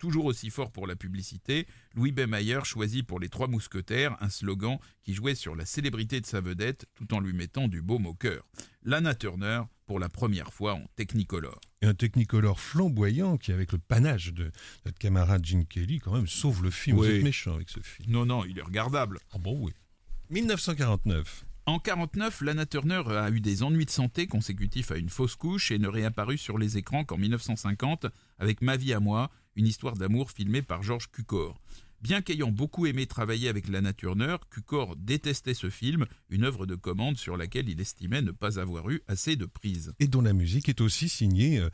Toujours 0.00 0.24
aussi 0.24 0.48
fort 0.48 0.72
pour 0.72 0.86
la 0.86 0.96
publicité, 0.96 1.66
Louis 1.94 2.10
B. 2.10 2.20
Mayer 2.20 2.60
choisit 2.64 3.06
pour 3.06 3.20
les 3.20 3.28
Trois 3.28 3.48
Mousquetaires 3.48 4.16
un 4.20 4.30
slogan 4.30 4.78
qui 5.02 5.12
jouait 5.12 5.34
sur 5.34 5.54
la 5.54 5.66
célébrité 5.66 6.22
de 6.22 6.26
sa 6.26 6.40
vedette 6.40 6.86
tout 6.94 7.12
en 7.12 7.20
lui 7.20 7.34
mettant 7.34 7.68
du 7.68 7.82
baume 7.82 8.06
au 8.06 8.14
cœur. 8.14 8.48
Lana 8.82 9.14
Turner, 9.14 9.60
pour 9.86 10.00
la 10.00 10.08
première 10.08 10.54
fois 10.54 10.72
en 10.72 10.86
Technicolor. 10.96 11.60
Et 11.82 11.86
un 11.86 11.92
Technicolor 11.92 12.58
flamboyant 12.58 13.36
qui, 13.36 13.52
avec 13.52 13.72
le 13.72 13.78
panache 13.78 14.32
de 14.32 14.50
notre 14.86 14.96
camarade 14.96 15.44
Jim 15.44 15.64
Kelly, 15.68 15.98
quand 15.98 16.14
même 16.14 16.26
sauve 16.26 16.62
le 16.62 16.70
film. 16.70 16.96
Vous 16.96 17.04
êtes 17.04 17.22
méchant 17.22 17.56
avec 17.56 17.68
ce 17.68 17.80
film. 17.80 18.10
Non, 18.10 18.24
non, 18.24 18.46
il 18.46 18.58
est 18.58 18.62
regardable. 18.62 19.18
Ah 19.32 19.38
bon, 19.38 19.58
oui. 19.60 19.72
1949. 20.30 21.44
En 21.66 21.78
49, 21.78 22.40
Lana 22.40 22.64
Turner 22.64 23.02
a 23.06 23.30
eu 23.30 23.40
des 23.40 23.62
ennuis 23.62 23.84
de 23.84 23.90
santé 23.90 24.26
consécutifs 24.26 24.90
à 24.92 24.96
une 24.96 25.10
fausse 25.10 25.36
couche 25.36 25.70
et 25.70 25.78
ne 25.78 25.88
réapparut 25.88 26.38
sur 26.38 26.56
les 26.56 26.78
écrans 26.78 27.04
qu'en 27.04 27.18
1950 27.18 28.06
avec 28.38 28.62
Ma 28.62 28.78
vie 28.78 28.94
à 28.94 29.00
moi, 29.00 29.30
une 29.56 29.66
histoire 29.66 29.94
d'amour 29.94 30.30
filmée 30.30 30.62
par 30.62 30.82
George 30.82 31.10
Cukor. 31.10 31.60
Bien 32.02 32.22
qu'ayant 32.22 32.50
beaucoup 32.50 32.86
aimé 32.86 33.06
travailler 33.06 33.50
avec 33.50 33.68
Lana 33.68 33.92
Turner, 33.92 34.36
Cukor 34.50 34.96
détestait 34.96 35.52
ce 35.52 35.68
film, 35.68 36.06
une 36.30 36.44
œuvre 36.44 36.64
de 36.64 36.74
commande 36.74 37.18
sur 37.18 37.36
laquelle 37.36 37.68
il 37.68 37.78
estimait 37.78 38.22
ne 38.22 38.30
pas 38.30 38.58
avoir 38.58 38.88
eu 38.88 39.02
assez 39.06 39.36
de 39.36 39.44
prise. 39.44 39.92
Et 40.00 40.08
dont 40.08 40.22
la 40.22 40.32
musique 40.32 40.70
est 40.70 40.80
aussi 40.80 41.10
signée 41.10 41.58
euh, 41.58 41.68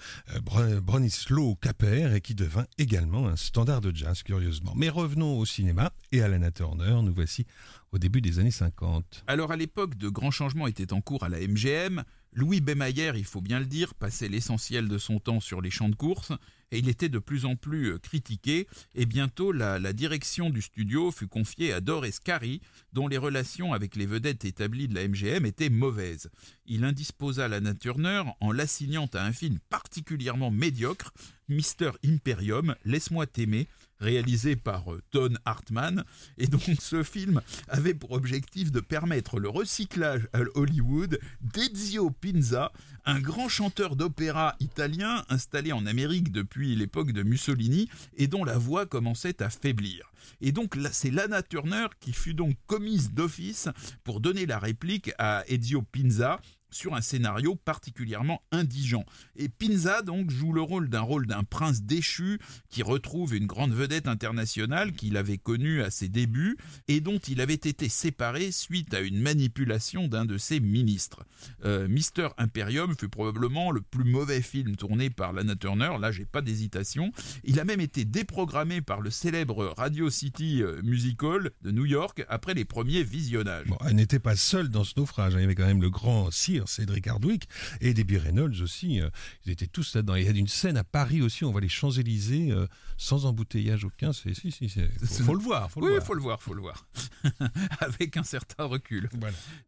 euh 0.57 0.81
Bronislaw 0.81 1.55
Capper 1.57 2.13
et 2.17 2.21
qui 2.21 2.35
devint 2.35 2.67
également 2.77 3.29
un 3.29 3.37
standard 3.37 3.81
de 3.81 3.95
jazz, 3.95 4.25
curieusement. 4.25 4.73
Mais 4.75 4.89
revenons 4.89 5.39
au 5.39 5.45
cinéma 5.45 5.93
et 6.11 6.23
à 6.23 6.29
Lana 6.29 6.51
Turner, 6.51 6.99
nous 7.05 7.15
voici 7.15 7.47
au 7.93 7.99
début 7.99 8.21
des 8.21 8.41
années 8.41 8.51
50. 8.51 9.23
Alors 9.29 9.53
à 9.53 9.57
l'époque, 9.57 9.97
de 9.97 10.09
grands 10.09 10.33
changements 10.33 10.67
étaient 10.67 10.93
en 10.93 11.01
cours 11.01 11.23
à 11.23 11.29
la 11.29 11.39
MGM. 11.39 12.03
Louis 12.37 12.61
Bémayer, 12.61 13.13
il 13.17 13.25
faut 13.25 13.41
bien 13.41 13.59
le 13.59 13.65
dire, 13.65 13.95
passait 13.95 14.29
l'essentiel 14.29 14.89
de 14.89 14.99
son 14.99 15.21
temps 15.21 15.41
sur 15.41 15.63
les 15.63 15.71
champs 15.71 15.89
de 15.89 15.95
course 15.95 16.33
et 16.71 16.79
il 16.79 16.91
était 16.91 17.09
de 17.09 17.19
plus 17.19 17.47
en 17.47 17.57
plus 17.57 17.95
euh, 17.95 17.99
critiqué 17.99 18.69
et 18.95 19.07
bientôt 19.07 19.53
la, 19.53 19.79
direction 19.95 20.51
du 20.51 20.61
studio 20.61 21.11
fut 21.11 21.29
confiée 21.29 21.73
à 21.73 21.81
Doris 21.81 22.21
Carey 22.21 22.61
dont 22.93 23.09
les 23.09 23.17
relations 23.17 23.73
avec 23.73 23.97
les 23.97 24.05
vedettes 24.05 24.45
établies 24.45 24.87
de 24.87 24.95
la 24.95 25.09
MGM 25.09 25.47
étaient 25.47 25.71
mauvaises. 25.71 26.29
Il 26.67 26.85
indisposa 26.85 27.49
Lana 27.49 27.73
Turner 27.73 28.25
en 28.41 28.53
l'assignant 28.53 29.09
à 29.15 29.25
un 29.25 29.33
film 29.33 29.59
particulièrement 29.71 30.51
médiocre, 30.51 31.15
Mister 31.49 31.93
Imperium, 32.05 32.75
Laisse-moi 32.85 33.27
t'aimer, 33.27 33.67
réalisé 33.99 34.57
par 34.57 34.93
euh, 34.93 35.03
Don 35.13 35.35
Hartman. 35.45 36.05
Et 36.39 36.47
donc 36.47 36.71
ce 36.81 37.03
film 37.03 37.41
avait 37.69 37.95
pour 37.95 38.13
objectif 38.13 38.71
de 38.71 38.81
permettre 38.81 39.41
le 39.41 39.49
recyclage 39.49 40.29
à 40.33 40.41
Hollywood 40.55 41.19
d'Ezio 41.41 42.11
Pinza, 42.11 42.73
un 43.05 43.21
grand 43.21 43.49
chanteur 43.49 43.97
d'opéra 43.97 44.57
italien 44.61 45.25
installé 45.29 45.73
en 45.73 45.87
Amérique 45.87 46.33
depuis 46.33 46.75
l'époque 46.75 47.13
de 47.13 47.23
Mussolini 47.23 47.89
et 48.17 48.27
dont 48.27 48.45
la 48.45 48.59
voix 48.59 48.87
commençait 48.87 49.43
à 49.43 49.51
faiblir. 49.51 50.11
Et 50.41 50.53
donc 50.53 50.77
c'est 50.93 51.11
Lana 51.11 51.43
Turner 51.43 51.87
qui 52.01 52.13
fut 52.13 52.35
donc 52.35 52.57
commise 52.67 53.13
d'office 53.13 53.69
pour 54.05 54.21
donner 54.21 54.47
la 54.47 54.59
réplique 54.59 55.13
à 55.19 55.45
Ezio 55.49 55.83
Pinza 55.83 56.41
sur 56.71 56.95
un 56.95 57.01
scénario 57.01 57.55
particulièrement 57.55 58.43
indigent. 58.53 59.05
Et 59.37 59.49
Pinza 59.49 60.03
donc 60.03 60.31
joue 60.31 60.53
le 60.53 60.61
rôle 60.63 60.89
d'un 60.89 61.45
prince 61.45 61.83
déchu 61.83 62.39
qui 62.69 62.83
retrouve 62.83 63.35
une 63.35 63.47
grande 63.47 63.73
vedette 63.73 64.09
internationale 64.09 64.93
qu'il 64.93 65.17
avait 65.17 65.39
connue 65.39 65.83
à 65.83 65.91
ses 65.91 66.09
débuts 66.09 66.57
et 66.89 67.01
dont 67.01 67.19
il 67.19 67.41
avait 67.41 67.55
été 67.55 67.89
séparé 67.89 68.53
suite 68.53 68.95
à 68.95 69.01
une 69.01 69.21
manipulation 69.21 70.09
d'un 70.09 70.25
de 70.25 70.39
ses 70.39 70.61
ministres. 70.61 71.25
Euh, 71.65 71.89
Mister 71.89 72.29
Imperium 72.39 72.95
fut 72.99 73.09
probablement 73.09 73.71
le 73.71 73.81
plus 73.81 74.05
mauvais 74.05 74.43
film 74.43 74.77
tourné 74.77 75.11
par 75.11 75.33
Lana 75.33 75.57
Turner, 75.57 75.93
là 76.01 76.13
j'ai 76.13 76.27
pas 76.27 76.43
d'hésitation. 76.43 77.13
Il 77.45 77.61
a 77.61 77.65
même 77.65 77.81
été 77.81 78.05
déprogrammé 78.05 78.81
par 78.81 79.01
le 79.01 79.11
célèbre 79.11 79.75
Radio 79.77 80.11
City 80.11 80.63
euh, 80.63 80.81
Musical 80.83 81.51
de 81.63 81.71
New 81.71 81.85
York 81.85 82.25
après 82.29 82.55
les 82.55 82.65
premiers 82.65 83.03
visionnages. 83.03 83.67
Elle 83.87 83.97
n'était 83.97 84.19
pas 84.19 84.37
seule 84.37 84.69
dans 84.69 84.85
ce 84.85 84.95
naufrage, 84.97 85.35
hein. 85.35 85.39
il 85.39 85.43
y 85.43 85.45
avait 85.45 85.55
quand 85.55 85.67
même 85.67 85.83
le 85.83 85.91
grand 85.91 86.31
Cédric 86.67 87.07
Hardwick 87.07 87.49
et 87.81 87.95
Debbie 87.95 88.19
Reynolds 88.19 88.63
aussi. 88.63 89.01
Euh, 89.01 89.11
ils 89.45 89.53
étaient 89.53 89.67
tous 89.67 89.95
là-dedans. 89.95 90.15
Il 90.15 90.25
y 90.25 90.29
a 90.29 90.31
une 90.31 90.49
scène 90.49 90.77
à 90.77 90.85
Paris 90.85 91.23
aussi, 91.23 91.45
on 91.45 91.53
voit 91.53 91.61
les 91.61 91.69
Champs-Élysées 91.69 92.51
euh, 92.51 92.67
sans 92.97 93.27
embouteillage 93.27 93.85
aucun. 93.85 94.13
C'est, 94.13 94.35
si, 94.35 94.51
si, 94.51 94.69
faut, 94.69 95.35
le 95.35 95.41
voir. 95.41 95.69
oui, 95.77 95.93
il 95.95 96.01
faut 96.01 96.15
le 96.15 96.23
voir, 96.23 96.43
faut 96.43 96.55
le 96.55 96.61
voir. 96.61 96.87
Avec 97.81 98.17
un 98.17 98.23
certain 98.23 98.65
recul. 98.65 99.09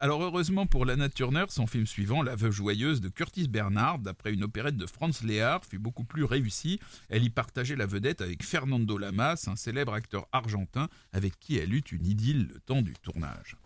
Alors 0.01 0.23
heureusement 0.23 0.67
pour 0.67 0.85
Lana 0.85 1.09
Turner, 1.09 1.45
son 1.49 1.67
film 1.67 1.87
suivant, 1.87 2.23
La 2.23 2.37
Veuve 2.37 2.53
Joyeuse 2.53 3.01
de 3.01 3.09
Curtis 3.09 3.49
Bernard, 3.49 3.99
d'après 3.99 4.33
une 4.33 4.45
opérette 4.45 4.77
de 4.77 4.87
Franz 4.87 5.25
Léard, 5.27 5.65
fut 5.65 5.79
beaucoup 5.79 6.05
plus 6.05 6.25
réussi. 6.25 6.81
Elle 7.09 7.25
y 7.25 7.31
partageait 7.31 7.77
la 7.77 7.87
vedette 7.87 8.21
avec 8.21 8.43
Fernando 8.43 8.97
Lamas, 8.99 9.45
un 9.49 9.57
célèbre 9.57 9.93
acteur 9.93 10.29
argentin 10.33 10.89
avec 11.13 11.39
qui 11.39 11.57
elle 11.57 11.75
eut 11.75 11.85
une 11.93 12.07
idylle 12.07 12.49
le 12.53 12.61
temps 12.61 12.83
du 12.83 12.95
tournage. 12.95 13.57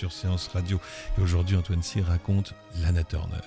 Sur 0.00 0.12
Séance 0.12 0.48
Radio. 0.48 0.80
Et 1.18 1.20
aujourd'hui, 1.20 1.56
Antoine 1.56 1.82
Cyr 1.82 2.06
raconte 2.06 2.54
Lana 2.80 3.04
Turner. 3.04 3.42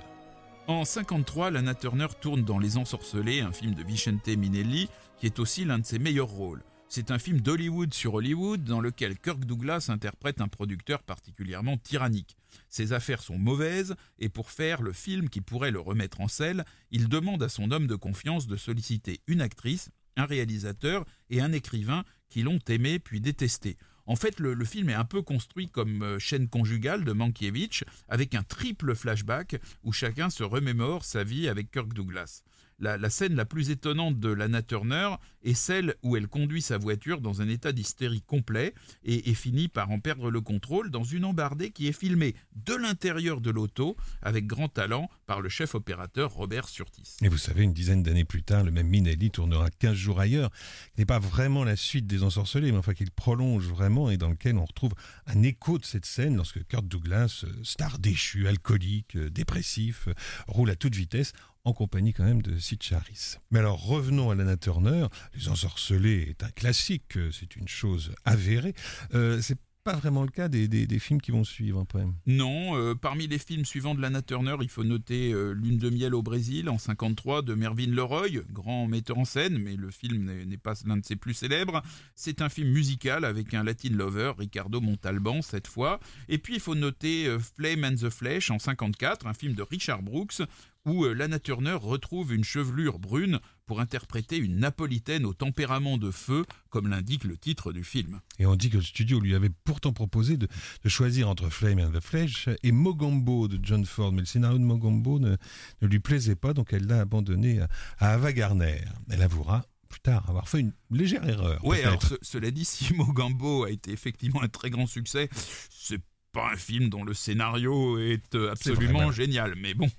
En 0.68 0.86
53, 0.86 1.50
Lana 1.50 1.74
Turner 1.74 2.06
tourne 2.22 2.44
dans 2.44 2.60
Les 2.60 2.78
Ensorcelés, 2.78 3.42
un 3.42 3.52
film 3.52 3.74
de 3.74 3.82
Vicente 3.82 4.28
Minelli, 4.28 4.88
qui 5.18 5.26
est 5.26 5.40
aussi 5.40 5.66
l'un 5.66 5.80
de 5.80 5.86
ses 5.86 5.98
meilleurs 5.98 6.28
rôles. 6.28 6.62
C'est 6.90 7.10
un 7.10 7.18
film 7.18 7.42
d'Hollywood 7.42 7.92
sur 7.92 8.14
Hollywood 8.14 8.64
dans 8.64 8.82
lequel 8.82 9.18
Kirk 9.18 9.46
Douglas 9.46 9.88
interprète 9.90 10.42
un 10.42 10.48
producteur 10.48 11.02
particulièrement 11.02 11.78
tyrannique. 11.78 12.38
Ses 12.70 12.94
affaires 12.94 13.24
sont 13.24 13.40
mauvaises 13.40 13.96
et 14.20 14.30
pour 14.30 14.52
faire 14.52 14.84
le 14.84 14.94
film 14.94 15.30
qui 15.30 15.42
pourrait 15.42 15.72
le 15.72 15.80
remettre 15.80 16.22
en 16.22 16.28
selle, 16.28 16.66
il 16.92 17.10
demande 17.10 17.42
à 17.42 17.50
son 17.50 17.72
homme 17.72 17.88
de 17.88 17.96
confiance 17.96 18.46
de 18.46 18.58
solliciter 18.58 19.22
une 19.26 19.42
actrice, 19.42 19.90
un 20.18 20.26
réalisateur 20.26 21.04
et 21.32 21.42
un 21.42 21.52
écrivain 21.52 22.04
qui 22.30 22.44
l'ont 22.44 22.60
aimé 22.68 23.00
puis 23.00 23.22
détesté. 23.22 23.76
En 24.06 24.16
fait, 24.16 24.40
le, 24.40 24.66
film 24.66 24.90
est 24.90 24.94
un 24.94 25.06
peu 25.06 25.22
construit 25.22 25.70
comme 25.70 26.04
euh, 26.04 26.20
chaîne 26.20 26.50
conjugale 26.50 27.06
de 27.06 27.14
Mankiewicz, 27.14 27.84
avec 28.10 28.36
un 28.36 28.44
triple 28.44 28.96
flashback 28.96 29.56
où 29.84 29.94
chacun 29.94 30.30
se 30.30 30.44
remémore 30.44 31.06
sa 31.06 31.24
vie 31.24 31.48
avec 31.48 31.72
Kirk 31.72 31.94
Douglas 31.94 32.44
la, 32.80 33.10
scène 33.10 33.36
la 33.36 33.46
plus 33.46 33.70
étonnante 33.70 34.20
de 34.20 34.30
Lana 34.30 34.62
Turner 34.62 35.10
est 35.44 35.54
celle 35.54 35.96
où 36.04 36.16
elle 36.16 36.28
conduit 36.28 36.62
sa 36.62 36.78
voiture 36.78 37.22
dans 37.22 37.42
un 37.42 37.48
état 37.48 37.72
d'hystérie 37.72 38.22
complet 38.22 38.74
et, 39.04 39.34
finit 39.34 39.68
par 39.68 39.92
en 39.92 40.00
perdre 40.00 40.30
le 40.30 40.42
contrôle 40.42 40.92
dans 40.92 41.04
une 41.04 41.26
embardée 41.26 41.72
qui 41.72 41.88
est 41.88 41.98
filmée 41.98 42.36
de 42.56 42.76
l'intérieur 42.76 43.42
de 43.42 43.50
l'auto 43.50 43.98
avec 44.22 44.46
grand 44.46 44.70
talent 44.70 45.10
par 45.26 45.42
le 45.42 45.50
chef 45.50 45.76
opérateur 45.76 46.32
Robert 46.32 46.70
Surtis. 46.70 47.18
Et 47.22 47.30
vous 47.30 47.38
savez, 47.38 47.64
une 47.64 47.74
dizaine 47.74 48.04
d'années 48.04 48.26
plus 48.26 48.44
tard, 48.44 48.64
le 48.64 48.72
même 48.72 48.88
Minelli 48.88 49.32
tournera 49.32 49.70
15 49.70 49.96
jours 49.96 50.20
ailleurs, 50.20 50.52
qui 50.94 51.02
n'est 51.02 51.06
pas 51.06 51.20
vraiment 51.20 51.64
la 51.64 51.76
suite 51.76 52.08
des 52.08 52.24
Ensorcelés, 52.24 52.72
mais 52.72 52.78
enfin 52.78 52.94
qu'il 52.94 53.12
prolonge 53.12 53.68
vraiment 53.68 54.10
et 54.12 54.18
dans 54.18 54.30
lequel 54.30 54.58
on 54.58 54.66
retrouve 54.66 54.94
un 55.26 55.42
écho 55.44 55.78
de 55.78 55.86
cette 55.86 56.06
scène 56.06 56.36
lorsque 56.36 56.66
Kurt 56.68 56.86
Douglas, 56.86 57.44
euh, 57.44 57.64
star 57.64 58.00
déchu, 58.00 58.48
alcoolique, 58.48 59.16
euh, 59.16 59.30
dépressif, 59.30 60.08
euh, 60.08 60.14
roule 60.48 60.70
à 60.70 60.76
toute 60.76 60.96
vitesse 60.96 61.34
en 61.66 61.74
compagnie 61.74 62.14
quand 62.14 62.26
même 62.26 62.42
de 62.42 62.58
Sid 62.58 62.82
Charis. 62.82 63.36
Mais 63.52 63.60
alors 63.60 63.82
revenons 63.82 64.30
à 64.30 64.36
Lana 64.36 64.58
Turner. 64.58 65.08
Les 65.34 65.50
Ensorcelés 65.50 66.28
est 66.30 66.44
un 66.44 66.52
classique, 66.52 67.18
c'est 67.32 67.56
une 67.56 67.68
chose 67.68 68.14
avérée. 68.26 68.74
Euh, 69.14 69.42
c'est 69.42 69.58
pas 69.84 69.94
vraiment 69.94 70.24
le 70.24 70.30
cas 70.30 70.48
des, 70.48 71.00
films 71.00 71.20
qui 71.20 71.32
vont 71.32 71.44
suivre 71.44 71.86
quand 71.92 72.00
même. 72.00 72.14
Non, 72.26 72.78
euh, 72.78 72.96
parmi 72.96 73.28
les 73.28 73.38
films 73.38 73.66
suivants 73.66 73.96
de 73.96 74.02
Lana 74.02 74.22
Turner, 74.22 74.56
il 74.62 74.70
faut 74.70 74.84
noter 74.84 75.34
euh, 75.34 75.52
Lune 75.52 75.78
de 75.78 75.90
miel 75.90 76.16
au 76.16 76.22
Brésil 76.22 76.70
en 76.70 76.78
53 76.78 77.42
de 77.42 77.54
Mervyn 77.54 77.92
Leroy, 77.92 78.30
grand 78.52 78.88
metteur 78.88 79.18
en 79.18 79.26
scène, 79.26 79.58
mais 79.58 79.76
le 79.76 79.92
film 79.92 80.44
n'est 80.46 80.58
pas 80.58 80.74
l'un 80.86 80.98
de 80.98 81.06
ses 81.06 81.16
plus 81.16 81.34
célèbres. 81.34 81.82
C'est 82.16 82.42
un 82.42 82.50
film 82.50 82.70
musical 82.70 83.26
avec 83.26 83.54
un 83.54 83.64
Latin 83.64 83.90
lover, 83.90 84.34
Ricardo 84.38 84.80
Montalban 84.80 85.42
cette 85.42 85.68
fois. 85.68 86.00
Et 86.30 86.38
puis 86.38 86.56
il 86.56 86.60
faut 86.60 86.76
noter 86.76 87.36
Flame 87.56 87.84
and 87.84 87.96
the 87.96 88.10
Flesh 88.10 88.52
en 88.52 88.60
54, 88.60 89.28
un 89.28 89.34
film 89.34 89.54
de 89.54 89.64
Richard 89.64 90.02
Brooks 90.02 90.42
où 90.86 91.06
euh, 91.06 91.14
Lana 91.14 91.40
Turner 91.40 91.78
retrouve 91.80 92.34
une 92.34 92.44
chevelure 92.44 93.00
brune 93.00 93.40
pour 93.66 93.80
interpréter 93.80 94.38
une 94.38 94.58
napolitaine 94.58 95.26
au 95.26 95.34
tempérament 95.34 95.98
de 95.98 96.12
feu, 96.12 96.46
comme 96.70 96.88
l'indique 96.88 97.24
le 97.24 97.38
titre 97.38 97.72
du 97.72 97.84
film. 97.84 98.20
Et 98.40 98.46
on 98.46 98.56
dit 98.56 98.70
que 98.70 98.78
le 98.78 98.84
studio 98.84 99.20
lui 99.20 99.36
avait 99.36 99.52
pourtant 99.64 99.94
proposé 99.94 100.38
de, 100.38 100.48
choisir 100.88 101.30
entre 101.30 101.50
Flame 101.50 101.80
and 101.80 101.92
the 101.92 102.02
Flesh 102.02 102.50
et 102.62 102.72
Mogambo 102.72 103.48
de 103.48 103.60
John 103.64 103.86
Ford, 103.86 104.12
mais 104.12 104.22
le 104.22 104.26
scénario 104.26 104.58
de 104.58 104.64
Mogambo 104.64 105.20
ne, 105.20 105.38
lui 105.82 106.00
plaisait 106.00 106.36
pas, 106.36 106.54
donc 106.54 106.74
elle 106.74 106.86
l'a 106.88 107.02
abandonné 107.02 107.62
à, 108.00 108.10
Ava 108.14 108.34
Gardner. 108.34 108.82
Elle 109.10 109.22
avouera 109.22 109.66
plus 109.90 110.02
tard 110.02 110.28
avoir 110.28 110.50
fait 110.50 110.60
une 110.60 110.74
légère 110.90 111.28
erreur. 111.28 111.60
Oui, 111.64 111.82
alors 111.82 112.02
cela 112.22 112.50
dit, 112.52 112.66
si 112.66 112.94
Mogambo 112.94 113.66
a 113.66 113.70
été 113.70 113.92
effectivement 113.92 114.42
un 114.42 114.48
très 114.48 114.70
grand 114.70 114.88
succès, 114.88 115.30
c'est 115.70 116.02
pas 116.34 116.50
un 116.52 116.58
film 116.58 116.90
dont 116.90 117.06
le 117.06 117.14
scénario 117.14 118.00
est 118.00 118.36
euh, 118.36 118.52
absolument 118.52 119.12
génial, 119.12 119.54
mais 119.56 119.74
bon. 119.74 119.90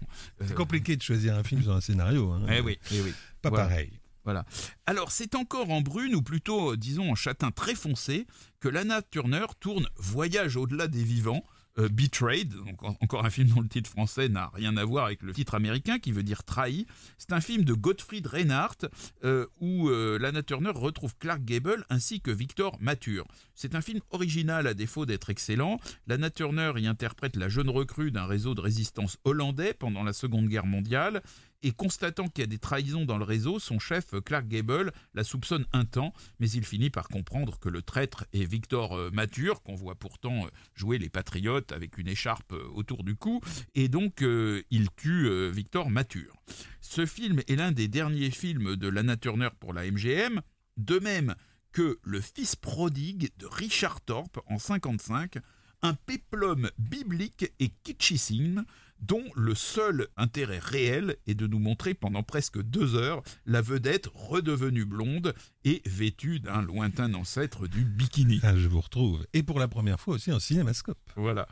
C'est 0.40 0.50
euh, 0.50 0.54
compliqué 0.54 0.96
de 0.96 1.02
choisir 1.02 1.34
un 1.36 1.44
film 1.44 1.62
sur 1.62 1.72
un 1.72 1.80
scénario. 1.80 2.32
Hein. 2.32 2.44
Eh 2.50 2.60
oui, 2.60 2.78
eh 2.92 3.00
oui. 3.00 3.14
Pas 3.40 3.50
pareil. 3.50 3.90
Voilà. 4.24 4.44
Alors, 4.86 5.12
c'est 5.12 5.34
encore 5.34 5.70
en 5.70 5.80
brune, 5.80 6.14
ou 6.14 6.22
plutôt, 6.22 6.72
euh, 6.72 6.76
disons, 6.76 7.10
en 7.10 7.14
châtain 7.14 7.50
très 7.50 7.74
foncé, 7.74 8.26
que 8.58 8.68
Lana 8.68 9.00
Turner 9.02 9.46
tourne 9.60 9.86
Voyage 9.96 10.56
au-delà 10.56 10.88
des 10.88 11.04
vivants, 11.04 11.44
euh, 11.78 11.88
Betrayed, 11.88 12.54
encore 13.00 13.24
un 13.24 13.30
film 13.30 13.48
dont 13.48 13.60
le 13.60 13.68
titre 13.68 13.90
français 13.90 14.28
n'a 14.28 14.50
rien 14.54 14.76
à 14.76 14.84
voir 14.84 15.06
avec 15.06 15.22
le 15.22 15.32
titre 15.32 15.54
américain 15.54 15.98
qui 15.98 16.12
veut 16.12 16.22
dire 16.22 16.44
trahi. 16.44 16.86
C'est 17.18 17.32
un 17.32 17.40
film 17.40 17.64
de 17.64 17.74
Gottfried 17.74 18.26
Reinhardt 18.26 18.88
euh, 19.24 19.46
où 19.60 19.88
euh, 19.88 20.18
Lana 20.18 20.42
Turner 20.42 20.72
retrouve 20.74 21.16
Clark 21.18 21.44
Gable 21.44 21.84
ainsi 21.90 22.20
que 22.20 22.30
Victor 22.30 22.76
Mature. 22.80 23.26
C'est 23.54 23.74
un 23.74 23.80
film 23.80 24.00
original 24.10 24.66
à 24.66 24.74
défaut 24.74 25.06
d'être 25.06 25.30
excellent. 25.30 25.78
Lana 26.06 26.30
Turner 26.30 26.72
y 26.76 26.86
interprète 26.86 27.36
la 27.36 27.48
jeune 27.48 27.70
recrue 27.70 28.10
d'un 28.10 28.26
réseau 28.26 28.54
de 28.54 28.60
résistance 28.60 29.18
hollandais 29.24 29.74
pendant 29.74 30.02
la 30.02 30.12
Seconde 30.12 30.48
Guerre 30.48 30.66
mondiale 30.66 31.22
et 31.64 31.72
constatant 31.72 32.28
qu'il 32.28 32.42
y 32.42 32.44
a 32.44 32.46
des 32.46 32.58
trahisons 32.58 33.06
dans 33.06 33.16
le 33.16 33.24
réseau, 33.24 33.58
son 33.58 33.78
chef 33.78 34.14
Clark 34.24 34.46
Gable 34.46 34.92
la 35.14 35.24
soupçonne 35.24 35.64
un 35.72 35.86
temps, 35.86 36.12
mais 36.38 36.50
il 36.50 36.64
finit 36.64 36.90
par 36.90 37.08
comprendre 37.08 37.58
que 37.58 37.70
le 37.70 37.80
traître 37.80 38.26
est 38.34 38.44
Victor 38.44 38.96
euh, 38.96 39.10
Mature, 39.10 39.62
qu'on 39.62 39.74
voit 39.74 39.94
pourtant 39.94 40.44
euh, 40.44 40.48
jouer 40.74 40.98
les 40.98 41.08
patriotes 41.08 41.72
avec 41.72 41.96
une 41.96 42.06
écharpe 42.06 42.52
euh, 42.52 42.68
autour 42.74 43.02
du 43.02 43.16
cou, 43.16 43.40
et 43.74 43.88
donc 43.88 44.22
il 44.70 44.88
tue 44.96 45.50
Victor 45.50 45.88
Mature. 45.90 46.36
Ce 46.80 47.06
film 47.06 47.40
est 47.48 47.56
l'un 47.56 47.72
des 47.72 47.88
derniers 47.88 48.30
films 48.30 48.76
de 48.76 48.88
Lana 48.88 49.16
Turner 49.16 49.48
pour 49.58 49.72
la 49.72 49.90
MGM, 49.90 50.42
de 50.76 50.98
même 50.98 51.34
que 51.72 51.98
Le 52.02 52.20
Fils 52.20 52.56
prodigue 52.56 53.30
de 53.38 53.46
Richard 53.46 54.02
Thorpe 54.02 54.38
en 54.46 54.56
1955, 54.56 55.38
un 55.82 55.94
péplum 55.94 56.70
biblique 56.78 57.52
et 57.58 57.70
kitschissime 57.82 58.64
dont 59.06 59.24
le 59.34 59.54
seul 59.54 60.08
intérêt 60.16 60.58
réel 60.58 61.16
est 61.26 61.34
de 61.34 61.46
nous 61.46 61.58
montrer 61.58 61.94
pendant 61.94 62.22
presque 62.22 62.60
deux 62.62 62.94
heures 62.94 63.22
la 63.46 63.60
vedette 63.60 64.08
redevenue 64.14 64.84
blonde 64.84 65.34
et 65.64 65.82
vêtue 65.86 66.40
d'un 66.40 66.62
lointain 66.62 67.12
ancêtre 67.14 67.66
du 67.66 67.84
bikini. 67.84 68.40
Ah, 68.42 68.56
je 68.56 68.68
vous 68.68 68.80
retrouve. 68.80 69.26
Et 69.32 69.42
pour 69.42 69.58
la 69.58 69.68
première 69.68 70.00
fois 70.00 70.14
aussi 70.14 70.32
en 70.32 70.38
cinémascope. 70.38 70.98
Voilà. 71.16 71.48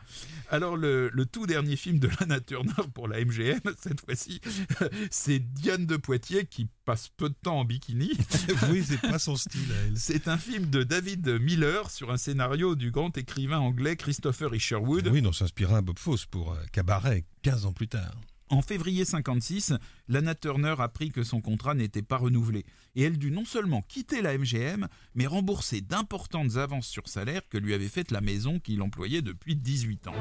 Alors 0.50 0.76
le, 0.76 1.10
tout 1.30 1.46
dernier 1.46 1.76
film 1.76 1.98
de 1.98 2.08
Lana 2.20 2.40
Turner 2.40 2.72
pour 2.94 3.08
la 3.08 3.24
MGM, 3.24 3.60
cette 3.78 4.00
fois-ci, 4.04 4.40
c'est 5.10 5.38
Diane 5.38 5.86
de 5.86 5.96
Poitiers 5.96 6.46
qui 6.46 6.68
passe 6.84 7.08
peu 7.16 7.28
de 7.28 7.34
temps 7.34 7.60
en 7.60 7.64
bikini. 7.64 8.12
oui, 8.70 8.84
c'est 8.86 9.00
pas 9.00 9.18
son 9.18 9.36
style. 9.36 9.72
C'est 9.96 10.28
un 10.28 10.38
film 10.38 10.66
de 10.70 10.82
David 10.82 11.28
Miller 11.40 11.90
sur 11.90 12.10
un 12.10 12.16
scénario 12.16 12.74
du 12.74 12.90
grand 12.90 13.16
écrivain 13.16 13.58
anglais 13.58 13.96
Christopher 13.96 14.54
Isherwood. 14.54 15.08
Oui, 15.08 15.22
dont 15.22 15.32
s'inspira 15.32 15.82
Bob 15.82 15.98
Fosse 15.98 16.26
pour 16.26 16.52
euh, 16.52 16.56
Cabaret 16.72 17.24
15 17.42 17.66
ans 17.66 17.72
plus 17.72 17.88
tard. 17.88 18.14
En 18.52 18.60
février 18.60 19.06
56, 19.06 19.72
Lana 20.08 20.34
Turner 20.34 20.74
apprit 20.78 21.10
que 21.10 21.22
son 21.22 21.40
contrat 21.40 21.74
n'était 21.74 22.02
pas 22.02 22.18
renouvelé 22.18 22.66
et 22.94 23.02
elle 23.02 23.16
dut 23.16 23.30
non 23.30 23.46
seulement 23.46 23.80
quitter 23.80 24.20
la 24.20 24.36
MGM, 24.36 24.88
mais 25.14 25.26
rembourser 25.26 25.80
d'importantes 25.80 26.56
avances 26.56 26.86
sur 26.86 27.08
salaire 27.08 27.48
que 27.48 27.56
lui 27.56 27.72
avait 27.72 27.88
faites 27.88 28.10
la 28.10 28.20
maison 28.20 28.60
qu'il 28.60 28.82
employait 28.82 29.22
depuis 29.22 29.56
18 29.56 30.08
ans. 30.08 30.14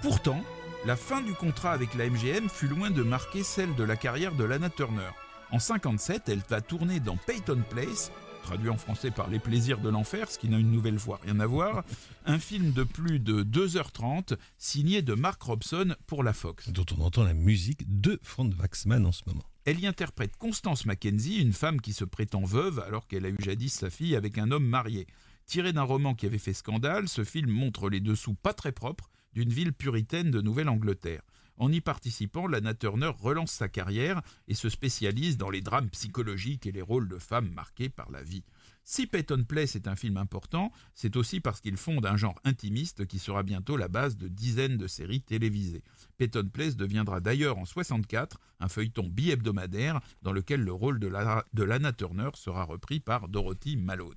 Pourtant, 0.00 0.42
la 0.86 0.94
fin 0.94 1.20
du 1.20 1.34
contrat 1.34 1.72
avec 1.72 1.94
la 1.94 2.08
MGM 2.08 2.48
fut 2.48 2.68
loin 2.68 2.92
de 2.92 3.02
marquer 3.02 3.42
celle 3.42 3.74
de 3.74 3.82
la 3.82 3.96
carrière 3.96 4.36
de 4.36 4.44
Lana 4.44 4.70
Turner. 4.70 5.10
En 5.50 5.58
57, 5.58 6.28
elle 6.28 6.42
va 6.48 6.60
tourner 6.60 7.00
dans 7.00 7.16
Peyton 7.16 7.60
Place, 7.68 8.12
traduit 8.44 8.68
en 8.68 8.76
français 8.76 9.10
par 9.10 9.28
Les 9.28 9.40
plaisirs 9.40 9.80
de 9.80 9.88
l'enfer, 9.88 10.30
ce 10.30 10.38
qui 10.38 10.48
n'a 10.48 10.58
une 10.58 10.70
nouvelle 10.70 11.00
fois 11.00 11.18
rien 11.24 11.40
à 11.40 11.46
voir, 11.46 11.82
un 12.24 12.38
film 12.38 12.70
de 12.70 12.84
plus 12.84 13.18
de 13.18 13.42
2h30 13.42 14.36
signé 14.58 15.02
de 15.02 15.14
Mark 15.14 15.42
Robson 15.42 15.96
pour 16.06 16.22
la 16.22 16.32
Fox. 16.32 16.70
Dont 16.70 16.86
on 16.96 17.02
entend 17.02 17.24
la 17.24 17.34
musique 17.34 17.82
de 18.00 18.20
Franz 18.22 18.54
Waxman 18.56 19.06
en 19.06 19.12
ce 19.12 19.22
moment. 19.26 19.44
Elle 19.64 19.80
y 19.80 19.88
interprète 19.88 20.36
Constance 20.36 20.86
Mackenzie, 20.86 21.42
une 21.42 21.52
femme 21.52 21.80
qui 21.80 21.94
se 21.94 22.04
prétend 22.04 22.44
veuve 22.44 22.78
alors 22.78 23.08
qu'elle 23.08 23.26
a 23.26 23.30
eu 23.30 23.36
jadis 23.40 23.72
sa 23.72 23.90
fille 23.90 24.14
avec 24.14 24.38
un 24.38 24.52
homme 24.52 24.66
marié. 24.66 25.08
Tiré 25.46 25.72
d'un 25.72 25.82
roman 25.82 26.14
qui 26.14 26.26
avait 26.26 26.38
fait 26.38 26.52
scandale, 26.52 27.08
ce 27.08 27.24
film 27.24 27.50
montre 27.50 27.90
les 27.90 28.00
dessous 28.00 28.34
pas 28.34 28.54
très 28.54 28.70
propres 28.70 29.10
d'une 29.36 29.52
ville 29.52 29.74
puritaine 29.74 30.30
de 30.30 30.40
Nouvelle-Angleterre. 30.40 31.20
En 31.58 31.70
y 31.70 31.82
participant, 31.82 32.46
Lana 32.46 32.72
Turner 32.72 33.12
relance 33.18 33.52
sa 33.52 33.68
carrière 33.68 34.22
et 34.48 34.54
se 34.54 34.70
spécialise 34.70 35.36
dans 35.36 35.50
les 35.50 35.60
drames 35.60 35.90
psychologiques 35.90 36.64
et 36.64 36.72
les 36.72 36.80
rôles 36.80 37.06
de 37.06 37.18
femmes 37.18 37.50
marqués 37.50 37.90
par 37.90 38.10
la 38.10 38.22
vie. 38.22 38.44
Si 38.82 39.06
Peyton 39.06 39.44
Place 39.46 39.76
est 39.76 39.88
un 39.88 39.96
film 39.96 40.16
important, 40.16 40.72
c'est 40.94 41.16
aussi 41.16 41.40
parce 41.40 41.60
qu'il 41.60 41.76
fonde 41.76 42.06
un 42.06 42.16
genre 42.16 42.40
intimiste 42.44 43.04
qui 43.04 43.18
sera 43.18 43.42
bientôt 43.42 43.76
la 43.76 43.88
base 43.88 44.16
de 44.16 44.26
dizaines 44.26 44.78
de 44.78 44.86
séries 44.86 45.20
télévisées. 45.20 45.84
Peyton 46.16 46.48
Place 46.50 46.76
deviendra 46.76 47.20
d'ailleurs 47.20 47.58
en 47.58 47.66
64 47.66 48.40
un 48.60 48.68
feuilleton 48.68 49.06
bi-hebdomadaire 49.06 50.00
dans 50.22 50.32
lequel 50.32 50.62
le 50.62 50.72
rôle 50.72 50.98
de, 50.98 51.08
Lana 51.08 51.92
Turner 51.92 52.30
sera 52.34 52.64
repris 52.64 53.00
par 53.00 53.28
Dorothy 53.28 53.76
Malone. 53.76 54.14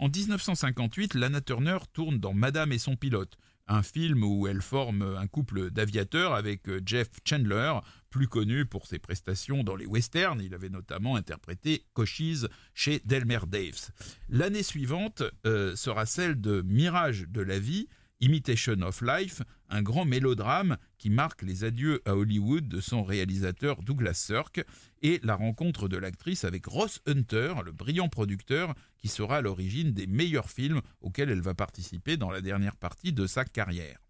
En 0.00 0.08
1958, 0.08 1.14
Lana 1.14 1.40
Turner 1.40 1.78
tourne 1.92 2.18
dans 2.18 2.32
Madame 2.32 2.70
et 2.70 2.78
son 2.78 2.94
pilote, 2.94 3.36
un 3.68 3.82
film 3.82 4.24
où 4.24 4.46
elle 4.46 4.62
forme 4.62 5.02
un 5.02 5.26
couple 5.26 5.70
d'aviateurs 5.70 6.34
avec 6.34 6.68
euh, 6.68 6.80
Jeff 6.84 7.08
Chandler, 7.24 7.74
plus 8.10 8.26
connu 8.26 8.64
pour 8.64 8.86
ses 8.86 8.98
prestations 8.98 9.62
dans 9.62 9.76
les 9.76 9.86
westerns. 9.86 10.40
Il 10.40 10.54
avait 10.54 10.70
notamment 10.70 11.16
interprété 11.16 11.84
Cochise 11.92 12.48
chez 12.74 13.00
Delmer 13.04 13.40
Daves. 13.46 13.90
L'année 14.28 14.62
suivante 14.62 15.22
euh, 15.46 15.76
sera 15.76 16.06
celle 16.06 16.40
de 16.40 16.62
Mirage 16.62 17.26
de 17.28 17.42
la 17.42 17.58
vie, 17.58 17.88
Imitation 18.20 18.82
of 18.82 19.00
Life, 19.02 19.42
un 19.68 19.82
grand 19.82 20.04
mélodrame 20.04 20.76
qui 20.98 21.08
marque 21.08 21.42
les 21.42 21.64
adieux 21.64 22.02
à 22.04 22.16
Hollywood 22.16 22.66
de 22.66 22.80
son 22.80 23.04
réalisateur 23.04 23.82
Douglas 23.82 24.14
Sirk 24.14 24.64
et 25.02 25.20
la 25.22 25.36
rencontre 25.36 25.88
de 25.88 25.96
l'actrice 25.96 26.44
avec 26.44 26.66
Ross 26.66 27.00
Hunter, 27.06 27.54
le 27.64 27.72
brillant 27.72 28.08
producteur 28.08 28.74
qui 28.96 29.08
sera 29.08 29.36
à 29.36 29.40
l'origine 29.40 29.92
des 29.92 30.06
meilleurs 30.06 30.50
films 30.50 30.80
auxquels 31.00 31.30
elle 31.30 31.42
va 31.42 31.54
participer 31.54 32.16
dans 32.16 32.30
la 32.30 32.40
dernière 32.40 32.76
partie 32.76 33.12
de 33.12 33.26
sa 33.26 33.44
carrière. 33.44 34.00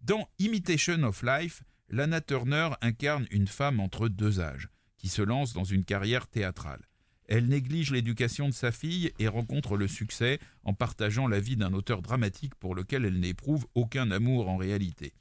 Dans 0.00 0.28
Imitation 0.38 1.02
of 1.04 1.22
Life, 1.22 1.62
Lana 1.90 2.20
Turner 2.20 2.70
incarne 2.80 3.26
une 3.30 3.46
femme 3.46 3.78
entre 3.78 4.08
deux 4.08 4.40
âges 4.40 4.68
qui 4.96 5.08
se 5.08 5.22
lance 5.22 5.52
dans 5.52 5.64
une 5.64 5.84
carrière 5.84 6.26
théâtrale. 6.26 6.87
Elle 7.28 7.46
néglige 7.46 7.92
l'éducation 7.92 8.48
de 8.48 8.54
sa 8.54 8.72
fille 8.72 9.12
et 9.18 9.28
rencontre 9.28 9.76
le 9.76 9.86
succès 9.86 10.40
en 10.64 10.72
partageant 10.72 11.28
la 11.28 11.40
vie 11.40 11.56
d'un 11.56 11.74
auteur 11.74 12.00
dramatique 12.00 12.54
pour 12.54 12.74
lequel 12.74 13.04
elle 13.04 13.20
n'éprouve 13.20 13.66
aucun 13.74 14.10
amour 14.10 14.48
en 14.48 14.56
réalité. 14.56 15.12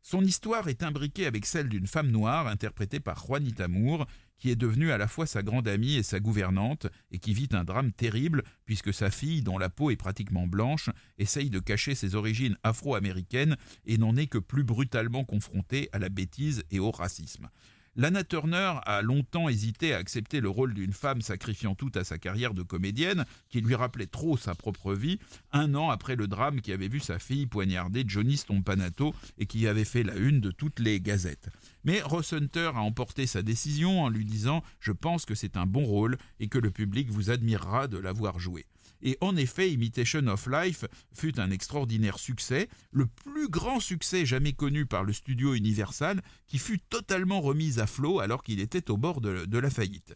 Son 0.00 0.24
histoire 0.24 0.66
est 0.68 0.82
imbriquée 0.82 1.26
avec 1.26 1.46
celle 1.46 1.68
d'une 1.68 1.86
femme 1.86 2.10
noire 2.10 2.48
interprétée 2.48 2.98
par 2.98 3.24
Juanita 3.24 3.68
Moore, 3.68 4.06
qui 4.36 4.50
est 4.50 4.56
devenue 4.56 4.90
à 4.90 4.98
la 4.98 5.06
fois 5.06 5.26
sa 5.26 5.44
grande 5.44 5.68
amie 5.68 5.94
et 5.94 6.02
sa 6.02 6.18
gouvernante, 6.18 6.88
et 7.12 7.20
qui 7.20 7.34
vit 7.34 7.48
un 7.52 7.62
drame 7.62 7.92
terrible 7.92 8.42
puisque 8.64 8.92
sa 8.92 9.10
fille, 9.10 9.42
dont 9.42 9.58
la 9.58 9.68
peau 9.70 9.90
est 9.90 9.96
pratiquement 9.96 10.48
blanche, 10.48 10.90
essaye 11.18 11.50
de 11.50 11.60
cacher 11.60 11.94
ses 11.94 12.16
origines 12.16 12.56
afro-américaines 12.64 13.56
et 13.86 13.98
n'en 13.98 14.16
est 14.16 14.26
que 14.26 14.38
plus 14.38 14.64
brutalement 14.64 15.24
confrontée 15.24 15.88
à 15.92 16.00
la 16.00 16.08
bêtise 16.08 16.64
et 16.72 16.80
au 16.80 16.90
racisme. 16.90 17.48
Lana 17.94 18.24
Turner 18.24 18.76
a 18.86 19.02
longtemps 19.02 19.50
hésité 19.50 19.92
à 19.92 19.98
accepter 19.98 20.40
le 20.40 20.48
rôle 20.48 20.72
d'une 20.72 20.94
femme 20.94 21.20
sacrifiant 21.20 21.74
tout 21.74 21.92
à 21.94 22.04
sa 22.04 22.16
carrière 22.16 22.54
de 22.54 22.62
comédienne, 22.62 23.26
qui 23.50 23.60
lui 23.60 23.74
rappelait 23.74 24.06
trop 24.06 24.38
sa 24.38 24.54
propre 24.54 24.94
vie, 24.94 25.18
un 25.52 25.74
an 25.74 25.90
après 25.90 26.16
le 26.16 26.26
drame 26.26 26.62
qui 26.62 26.72
avait 26.72 26.88
vu 26.88 27.00
sa 27.00 27.18
fille 27.18 27.44
poignarder 27.44 28.04
Johnny 28.06 28.38
Stompanato 28.38 29.14
et 29.36 29.44
qui 29.44 29.66
avait 29.66 29.84
fait 29.84 30.04
la 30.04 30.16
une 30.16 30.40
de 30.40 30.50
toutes 30.50 30.80
les 30.80 31.02
gazettes. 31.02 31.50
Mais 31.84 32.00
Ross 32.00 32.32
Hunter 32.32 32.70
a 32.74 32.80
emporté 32.80 33.26
sa 33.26 33.42
décision 33.42 34.02
en 34.02 34.08
lui 34.08 34.24
disant 34.24 34.62
Je 34.80 34.92
pense 34.92 35.26
que 35.26 35.34
c'est 35.34 35.58
un 35.58 35.66
bon 35.66 35.84
rôle 35.84 36.16
et 36.40 36.48
que 36.48 36.58
le 36.58 36.70
public 36.70 37.10
vous 37.10 37.28
admirera 37.28 37.88
de 37.88 37.98
l'avoir 37.98 38.38
joué. 38.38 38.64
Et 39.02 39.18
en 39.20 39.36
effet, 39.36 39.72
Imitation 39.72 40.26
of 40.28 40.46
Life 40.46 40.84
fut 41.12 41.38
un 41.40 41.50
extraordinaire 41.50 42.18
succès, 42.18 42.68
le 42.92 43.06
plus 43.06 43.48
grand 43.48 43.80
succès 43.80 44.24
jamais 44.24 44.52
connu 44.52 44.86
par 44.86 45.04
le 45.04 45.12
studio 45.12 45.54
Universal, 45.54 46.22
qui 46.46 46.58
fut 46.58 46.78
totalement 46.78 47.40
remis 47.40 47.80
à 47.80 47.86
flot 47.86 48.20
alors 48.20 48.42
qu'il 48.42 48.60
était 48.60 48.90
au 48.90 48.96
bord 48.96 49.20
de, 49.20 49.58
la 49.58 49.70
faillite. 49.70 50.14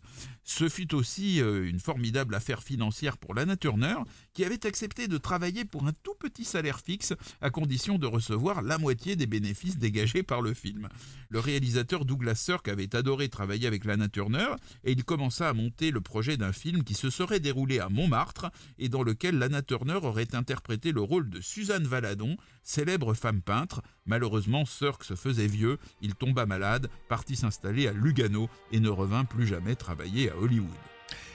Ce 0.49 0.69
fut 0.69 0.95
aussi 0.95 1.43
euh, 1.43 1.69
une 1.69 1.81
formidable 1.81 2.33
affaire 2.33 2.63
financière 2.63 3.19
pour 3.19 3.35
Lana 3.35 3.57
Turner, 3.57 3.97
qui 4.33 4.45
avait 4.45 4.65
accepté 4.65 5.09
de 5.09 5.19
travailler 5.19 5.65
pour 5.65 5.89
un 5.89 5.93
tout 6.05 6.15
petit 6.15 6.45
salaire 6.45 6.79
fixe, 6.79 7.15
à 7.41 7.51
condition 7.51 7.99
de 7.99 8.07
recevoir 8.07 8.63
la 8.63 8.79
moitié 8.79 9.17
des 9.17 9.27
bénéfices 9.27 9.77
dégagés 9.77 10.23
par 10.23 10.43
le 10.43 10.55
film. 10.55 10.89
Le 11.31 11.41
réalisateur 11.41 12.05
Douglas 12.05 12.37
Sirk 12.37 12.69
avait 12.69 12.95
adoré 12.95 13.29
travailler 13.29 13.67
avec 13.67 13.85
Lana 13.85 14.09
Turner, 14.09 14.47
et 14.85 14.93
il 14.93 15.03
commença 15.03 15.49
à 15.49 15.53
monter 15.53 15.91
le 15.91 16.01
projet 16.01 16.37
d'un 16.37 16.53
film 16.53 16.85
qui 16.85 16.95
se 16.95 17.11
serait 17.11 17.41
déroulé 17.41 17.81
à 17.81 17.89
Montmartre 17.89 18.47
et 18.79 18.89
dans 18.89 19.03
lequel 19.03 19.39
Lana 19.39 19.63
Turner 19.63 19.99
aurait 20.01 20.37
interprété 20.37 20.93
le 20.93 21.01
rôle 21.01 21.29
de 21.29 21.41
Suzanne 21.41 21.89
Valadon, 21.89 22.37
célèbre 22.63 23.15
femme 23.15 23.43
peintre. 23.43 23.83
Malheureusement, 24.07 24.65
Sirk 24.65 25.05
se 25.05 25.15
faisait 25.15 25.47
vieux, 25.47 25.79
il 26.01 26.15
tomba 26.15 26.47
malade, 26.47 26.89
partit 27.09 27.37
s'installer 27.37 27.89
à 27.89 27.93
Lugano 27.93 28.49
et 28.73 28.81
ne 28.81 28.89
revint 28.89 29.25
plus 29.25 29.47
jamais 29.47 29.75
travailler 29.75 30.31
à 30.31 30.37
Hollywood. 30.37 30.69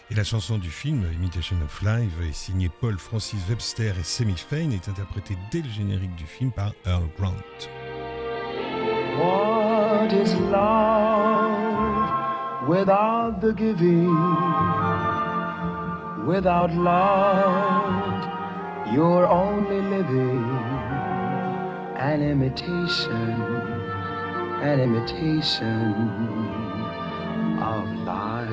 Et 0.10 0.16
la 0.16 0.24
chanson 0.24 0.58
du 0.58 0.70
film, 0.70 1.06
Imitation 1.14 1.56
of 1.64 1.82
Life, 1.82 2.12
est 2.30 2.34
signée 2.34 2.70
Paul 2.82 2.98
Francis 2.98 3.42
Webster 3.48 3.98
et 3.98 4.04
Semi 4.04 4.36
Fain, 4.36 4.72
est 4.72 4.90
interprétée 4.90 5.38
dès 5.52 5.62
le 5.62 5.70
générique 5.70 6.16
du 6.16 6.26
film 6.26 6.52
par 6.52 6.74
Earl 6.86 7.08
Grant. 7.18 7.36
What 9.18 10.14
is 10.14 10.34
love 10.52 11.52
without 12.68 13.40
the 13.42 13.54
giving? 13.56 14.16
Without 16.26 16.72
love, 16.74 18.26
you're 18.94 19.28
only 19.28 19.82
living 19.82 20.71
an 22.02 22.24
imitation, 22.24 23.32
an 24.64 24.80
imitation 24.80 25.94
of 27.62 27.88
life. 28.00 28.50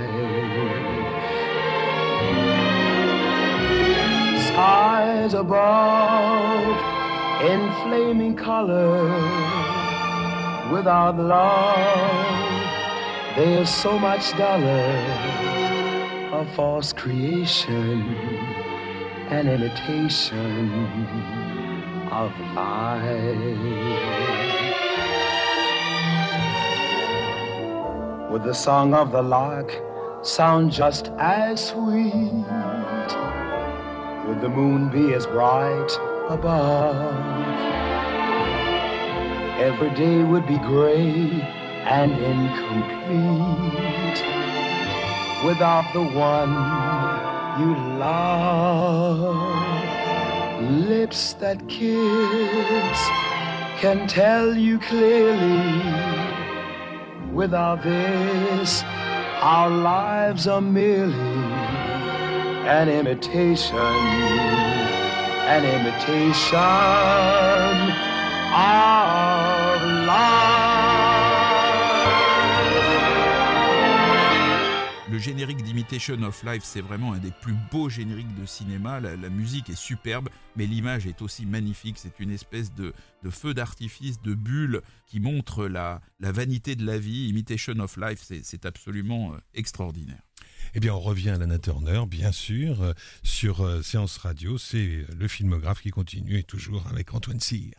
Skies 4.48 5.32
above 5.32 6.76
in 7.50 7.72
flaming 7.84 8.36
color. 8.36 9.08
Without 10.70 11.16
love, 11.16 11.74
they 13.34 13.56
are 13.56 13.64
so 13.64 13.98
much 13.98 14.36
duller. 14.36 14.92
A 16.34 16.44
false 16.54 16.92
creation, 16.92 18.02
an 19.30 19.48
imitation 19.48 21.67
of. 22.18 22.32
Would 28.30 28.42
the 28.42 28.54
song 28.54 28.94
of 28.94 29.12
the 29.12 29.22
lark 29.22 29.70
sound 30.22 30.72
just 30.72 31.12
as 31.18 31.68
sweet? 31.68 32.46
Would 34.26 34.40
the 34.40 34.48
moon 34.48 34.90
be 34.90 35.14
as 35.14 35.26
bright 35.26 35.90
above? 36.28 37.14
Every 39.60 39.90
day 39.90 40.22
would 40.24 40.46
be 40.46 40.58
gray 40.58 41.30
and 41.98 42.12
incomplete 42.32 44.20
without 45.46 45.86
the 45.92 46.02
one 46.02 46.52
you 47.60 47.74
love. 47.98 49.67
Lips 50.60 51.34
that 51.34 51.68
kiss 51.68 52.98
can 53.80 54.08
tell 54.08 54.56
you 54.56 54.80
clearly 54.80 55.78
without 57.32 57.84
this, 57.84 58.82
our 59.40 59.70
lives 59.70 60.48
are 60.48 60.60
merely 60.60 61.14
an 62.66 62.88
imitation, 62.88 63.76
an 65.46 65.64
imitation 65.64 66.58
of 68.52 70.06
life. 70.08 70.57
Le 75.18 75.24
générique 75.24 75.64
d'Imitation 75.64 76.22
of 76.22 76.44
Life, 76.44 76.62
c'est 76.62 76.80
vraiment 76.80 77.12
un 77.12 77.18
des 77.18 77.32
plus 77.32 77.56
beaux 77.72 77.88
génériques 77.88 78.40
de 78.40 78.46
cinéma. 78.46 79.00
La, 79.00 79.16
la 79.16 79.28
musique 79.30 79.68
est 79.68 79.76
superbe, 79.76 80.28
mais 80.54 80.64
l'image 80.64 81.08
est 81.08 81.22
aussi 81.22 81.44
magnifique. 81.44 81.96
C'est 81.98 82.20
une 82.20 82.30
espèce 82.30 82.72
de, 82.72 82.94
de 83.24 83.30
feu 83.30 83.52
d'artifice, 83.52 84.22
de 84.22 84.34
bulle 84.34 84.80
qui 85.08 85.18
montre 85.18 85.66
la, 85.66 86.00
la, 86.20 86.30
vanité 86.30 86.76
de 86.76 86.86
la 86.86 87.00
vie. 87.00 87.26
Imitation 87.30 87.80
of 87.80 87.96
Life, 87.96 88.30
c'est 88.44 88.64
absolument 88.64 89.32
euh, 89.34 89.38
extraordinaire. 89.54 90.22
Eh 90.74 90.78
bien, 90.78 90.94
on 90.94 91.00
revient 91.00 91.30
à 91.30 91.38
Lana 91.38 91.58
Turner, 91.58 92.04
bien 92.08 92.30
sûr, 92.30 92.80
euh, 92.80 92.92
sur 93.24 93.62
euh, 93.62 93.82
Séance 93.82 94.18
Radio. 94.18 94.56
C'est 94.56 95.04
le 95.18 95.26
filmographe 95.26 95.82
qui 95.82 95.90
continue 95.90 96.38
et 96.38 96.44
toujours 96.44 96.86
avec 96.86 97.12
Antoine 97.12 97.40
Cyr. 97.40 97.72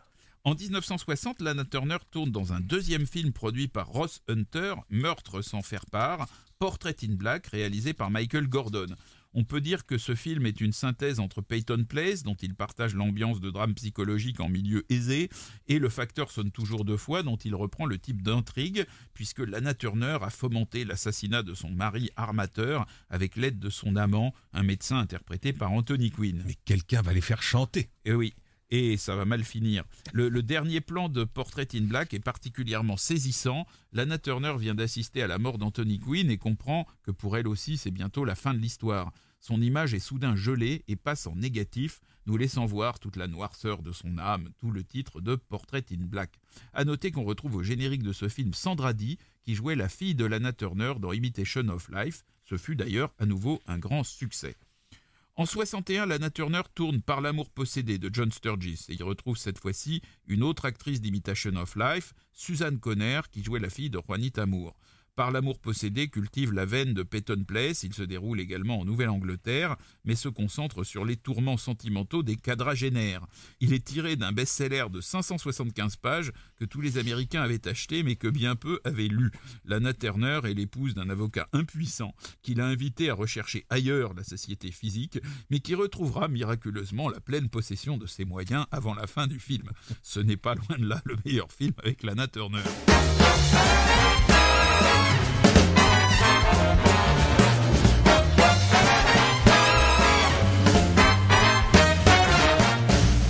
En 0.44 0.54
1960, 0.54 1.40
Lana 1.40 1.64
Turner 1.64 1.98
tourne 2.10 2.32
dans 2.32 2.52
un 2.52 2.60
deuxième 2.60 3.06
film 3.06 3.32
produit 3.32 3.68
par 3.68 3.88
Ross 3.88 4.20
Hunter, 4.28 4.74
Meurtre 4.90 5.42
sans 5.42 5.62
faire 5.62 5.86
part, 5.86 6.26
Portrait 6.60 6.96
in 7.02 7.14
Black, 7.14 7.46
réalisé 7.46 7.94
par 7.94 8.10
Michael 8.10 8.46
Gordon. 8.46 8.94
On 9.32 9.44
peut 9.44 9.62
dire 9.62 9.86
que 9.86 9.96
ce 9.96 10.14
film 10.14 10.44
est 10.44 10.60
une 10.60 10.74
synthèse 10.74 11.18
entre 11.18 11.40
Peyton 11.40 11.86
Place, 11.88 12.22
dont 12.22 12.34
il 12.34 12.54
partage 12.54 12.94
l'ambiance 12.94 13.40
de 13.40 13.48
drame 13.48 13.72
psychologique 13.72 14.40
en 14.40 14.50
milieu 14.50 14.84
aisé, 14.92 15.30
et 15.68 15.78
Le 15.78 15.88
facteur 15.88 16.30
sonne 16.30 16.50
toujours 16.50 16.84
deux 16.84 16.98
fois, 16.98 17.22
dont 17.22 17.38
il 17.38 17.54
reprend 17.54 17.86
le 17.86 17.96
type 17.96 18.20
d'intrigue, 18.20 18.84
puisque 19.14 19.38
Lana 19.38 19.72
Turner 19.72 20.18
a 20.20 20.28
fomenté 20.28 20.84
l'assassinat 20.84 21.42
de 21.42 21.54
son 21.54 21.70
mari 21.70 22.10
armateur 22.16 22.86
avec 23.08 23.36
l'aide 23.36 23.58
de 23.58 23.70
son 23.70 23.96
amant, 23.96 24.34
un 24.52 24.62
médecin 24.62 24.98
interprété 24.98 25.54
par 25.54 25.72
Anthony 25.72 26.10
Quinn. 26.10 26.42
Mais 26.46 26.56
quelqu'un 26.66 27.00
va 27.00 27.14
les 27.14 27.22
faire 27.22 27.42
chanter. 27.42 27.88
Eh 28.04 28.12
oui 28.12 28.34
et 28.70 28.96
ça 28.96 29.16
va 29.16 29.24
mal 29.24 29.44
finir. 29.44 29.84
Le, 30.12 30.30
dernier 30.42 30.80
plan 30.80 31.08
de 31.08 31.24
Portrait 31.24 31.68
in 31.74 31.82
Black 31.82 32.14
est 32.14 32.20
particulièrement 32.20 32.96
saisissant. 32.96 33.66
Lana 33.92 34.18
Turner 34.18 34.54
vient 34.58 34.74
d'assister 34.74 35.22
à 35.22 35.26
la 35.26 35.38
mort 35.38 35.58
d'Anthony 35.58 35.98
Quinn 35.98 36.30
et 36.30 36.38
comprend 36.38 36.86
que 37.02 37.10
pour 37.10 37.36
elle 37.36 37.48
aussi 37.48 37.76
c'est 37.76 37.90
bientôt 37.90 38.24
la 38.24 38.34
fin 38.34 38.54
de 38.54 38.58
l'histoire. 38.58 39.12
Son 39.40 39.60
image 39.62 39.94
est 39.94 40.00
soudain 40.00 40.36
gelée 40.36 40.84
et 40.86 40.96
passe 40.96 41.26
en 41.26 41.34
négatif, 41.34 42.00
nous 42.26 42.36
laissant 42.36 42.66
voir 42.66 43.00
toute 43.00 43.16
la 43.16 43.26
noirceur 43.26 43.82
de 43.82 43.90
son 43.90 44.18
âme, 44.18 44.50
tout 44.58 44.70
le 44.70 44.84
titre 44.84 45.20
de 45.20 45.34
Portrait 45.34 45.84
in 45.90 46.04
Black. 46.04 46.38
À 46.74 46.84
noter 46.84 47.10
qu'on 47.10 47.24
retrouve 47.24 47.56
au 47.56 47.62
générique 47.62 48.02
de 48.02 48.12
ce 48.12 48.28
film 48.28 48.52
Sandra 48.52 48.92
Dee, 48.92 49.18
qui 49.42 49.54
jouait 49.54 49.76
la 49.76 49.88
fille 49.88 50.14
de 50.14 50.26
Lana 50.26 50.52
Turner 50.52 50.92
dans 51.00 51.12
Imitation 51.12 51.66
of 51.68 51.88
Life. 51.90 52.24
Ce 52.44 52.58
fut 52.58 52.76
d'ailleurs 52.76 53.14
à 53.18 53.24
nouveau 53.24 53.62
un 53.66 53.78
grand 53.78 54.04
succès. 54.04 54.56
En 55.36 55.46
61, 55.46 56.06
Lana 56.06 56.28
Turner 56.30 56.62
tourne 56.74 57.00
Par 57.00 57.20
l'amour 57.20 57.50
possédé 57.50 57.98
de 57.98 58.10
John 58.12 58.30
Sturgis 58.30 58.86
et 58.88 58.94
il 58.94 59.02
retrouve 59.02 59.38
cette 59.38 59.58
fois-ci 59.58 60.02
une 60.26 60.42
autre 60.42 60.64
actrice 60.66 61.00
d'Imitation 61.00 61.54
of 61.56 61.76
Life, 61.76 62.12
Suzanne 62.32 62.78
Conner, 62.78 63.20
qui 63.30 63.42
jouait 63.42 63.60
la 63.60 63.70
fille 63.70 63.90
de 63.90 64.00
Juanita 64.06 64.44
Moore. 64.46 64.76
Par 65.16 65.30
l'amour 65.30 65.58
possédé 65.58 66.08
cultive 66.08 66.52
la 66.52 66.64
veine 66.64 66.94
de 66.94 67.02
Peyton 67.02 67.44
Place, 67.46 67.82
il 67.82 67.92
se 67.92 68.02
déroule 68.02 68.40
également 68.40 68.80
en 68.80 68.84
Nouvelle-Angleterre, 68.84 69.76
mais 70.04 70.14
se 70.14 70.28
concentre 70.28 70.84
sur 70.84 71.04
les 71.04 71.16
tourments 71.16 71.56
sentimentaux 71.56 72.22
des 72.22 72.36
quadragénaires. 72.36 73.26
Il 73.60 73.72
est 73.72 73.84
tiré 73.84 74.16
d'un 74.16 74.32
best-seller 74.32 74.86
de 74.90 75.00
575 75.00 75.96
pages 75.96 76.32
que 76.56 76.64
tous 76.64 76.80
les 76.80 76.98
Américains 76.98 77.42
avaient 77.42 77.68
acheté 77.68 78.02
mais 78.02 78.16
que 78.16 78.28
bien 78.28 78.56
peu 78.56 78.80
avaient 78.84 79.08
lu. 79.08 79.30
Lana 79.64 79.92
Turner 79.92 80.40
est 80.44 80.54
l'épouse 80.54 80.94
d'un 80.94 81.10
avocat 81.10 81.48
impuissant 81.52 82.14
qui 82.42 82.54
l'a 82.54 82.66
invité 82.66 83.10
à 83.10 83.14
rechercher 83.14 83.66
ailleurs 83.68 84.14
la 84.14 84.24
société 84.24 84.70
physique, 84.70 85.18
mais 85.50 85.60
qui 85.60 85.74
retrouvera 85.74 86.28
miraculeusement 86.28 87.08
la 87.08 87.20
pleine 87.20 87.48
possession 87.48 87.98
de 87.98 88.06
ses 88.06 88.24
moyens 88.24 88.66
avant 88.70 88.94
la 88.94 89.06
fin 89.06 89.26
du 89.26 89.38
film. 89.38 89.70
Ce 90.02 90.20
n'est 90.20 90.36
pas 90.36 90.54
loin 90.54 90.78
de 90.78 90.86
là 90.86 91.02
le 91.04 91.16
meilleur 91.24 91.50
film 91.52 91.72
avec 91.82 92.02
Lana 92.02 92.28
Turner. 92.28 92.62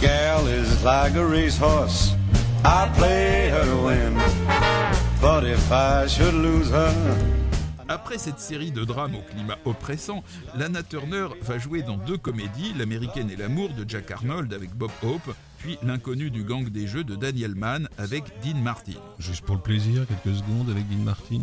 Gal 0.00 0.46
is 0.46 0.84
like 0.84 1.14
a 1.14 1.24
racehorse. 1.24 2.14
I 2.64 2.90
play 2.96 3.48
her 3.50 3.64
to 3.64 3.82
win. 3.82 4.14
But 5.20 5.44
if 5.44 5.70
I 5.70 6.06
should 6.06 6.34
lose 6.34 6.70
her. 6.70 7.39
Après 7.90 8.18
cette 8.18 8.38
série 8.38 8.70
de 8.70 8.84
drames 8.84 9.16
au 9.16 9.20
climat 9.20 9.58
oppressant, 9.64 10.22
Lana 10.54 10.84
Turner 10.84 11.26
va 11.42 11.58
jouer 11.58 11.82
dans 11.82 11.96
deux 11.96 12.16
comédies, 12.16 12.72
L'américaine 12.78 13.28
et 13.30 13.34
l'amour 13.34 13.70
de 13.70 13.84
Jack 13.86 14.12
Arnold 14.12 14.54
avec 14.54 14.70
Bob 14.76 14.92
Hope, 15.02 15.34
puis 15.58 15.76
L'inconnu 15.82 16.30
du 16.30 16.44
gang 16.44 16.68
des 16.68 16.86
jeux 16.86 17.02
de 17.02 17.16
Daniel 17.16 17.56
Mann 17.56 17.88
avec 17.98 18.22
Dean 18.44 18.58
Martin. 18.62 18.92
Juste 19.18 19.44
pour 19.44 19.56
le 19.56 19.60
plaisir, 19.60 20.06
quelques 20.06 20.36
secondes 20.36 20.70
avec 20.70 20.88
Dean 20.88 21.02
Martin. 21.02 21.40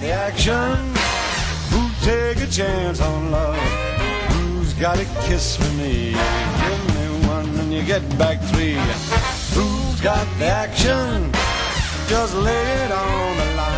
The 0.00 0.10
action. 0.10 0.76
Who 1.70 1.88
take 2.02 2.42
a 2.42 2.50
chance 2.50 3.00
on 3.00 3.30
love? 3.30 3.56
Who's 4.30 4.74
got 4.80 4.98
a 4.98 5.04
kiss 5.28 5.56
for 5.56 5.72
me? 5.74 6.14
Give 6.14 6.94
me 6.96 7.28
one 7.28 7.46
and 7.60 7.72
you 7.72 7.82
get 7.82 8.02
back 8.18 8.42
three. 8.52 8.74
Who's 9.54 10.00
got 10.00 10.26
the 10.40 10.46
action? 10.46 11.30
Just 12.08 12.34
lay 12.34 12.84
it 12.84 12.90
on 12.90 13.36
the 13.36 13.56
line. 13.56 13.75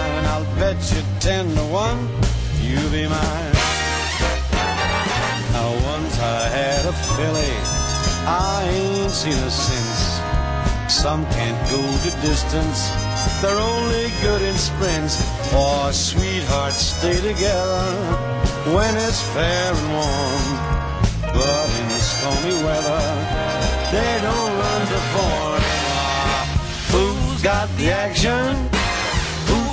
Bet 0.58 0.76
you 0.90 1.02
ten 1.20 1.54
to 1.54 1.62
one. 1.70 1.98
you'll 2.60 2.90
be 2.90 3.06
mine. 3.06 3.52
Now 5.54 5.70
once 5.86 6.18
I 6.18 6.48
had 6.50 6.84
a 6.84 6.92
filly. 7.14 7.54
I 8.26 8.66
ain't 8.68 9.12
seen 9.12 9.38
her 9.38 9.50
since. 9.50 10.02
Some 10.92 11.24
can't 11.26 11.60
go 11.70 11.80
the 12.02 12.10
distance. 12.26 12.90
They're 13.40 13.56
only 13.56 14.10
good 14.20 14.42
in 14.42 14.56
sprints. 14.56 15.22
Or 15.54 15.92
sweethearts 15.92 16.82
stay 16.98 17.20
together 17.20 17.84
when 18.74 18.96
it's 18.96 19.22
fair 19.34 19.72
and 19.72 19.92
warm. 19.94 20.44
But 21.38 21.70
in 21.78 21.88
stormy 22.00 22.56
weather, 22.66 23.04
they 23.92 24.12
don't 24.26 24.52
run 24.62 24.80
to 24.90 25.00
form. 25.14 25.62
Ah, 25.94 26.42
who's 26.90 27.42
got 27.42 27.68
the 27.76 27.92
action? 27.92 28.77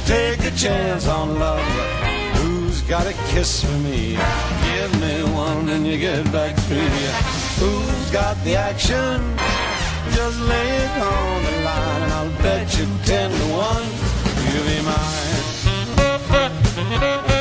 Take 0.06 0.46
a 0.46 0.52
chance 0.52 1.08
on 1.08 1.40
love? 1.40 1.66
Who's 2.38 2.82
got 2.82 3.08
a 3.08 3.14
kiss 3.32 3.64
for 3.64 3.78
me? 3.80 4.18
Give 4.74 5.02
me 5.02 5.24
one 5.34 5.70
and 5.70 5.86
you 5.86 5.98
get 5.98 6.32
back 6.32 6.56
three. 6.68 7.08
Who's 7.60 8.12
got 8.12 8.38
the 8.44 8.56
action? 8.56 9.36
Just 10.14 10.40
lay 10.42 10.78
it 10.78 11.02
on 11.02 11.44
the 11.44 11.52
line 11.64 12.02
and 12.04 12.14
I'll 12.14 12.30
bet 12.44 12.78
you 12.78 12.86
ten 13.04 13.32
to 13.32 13.46
one 13.54 13.84
you'll 14.54 14.66
be 14.66 14.82
mine. 14.86 17.26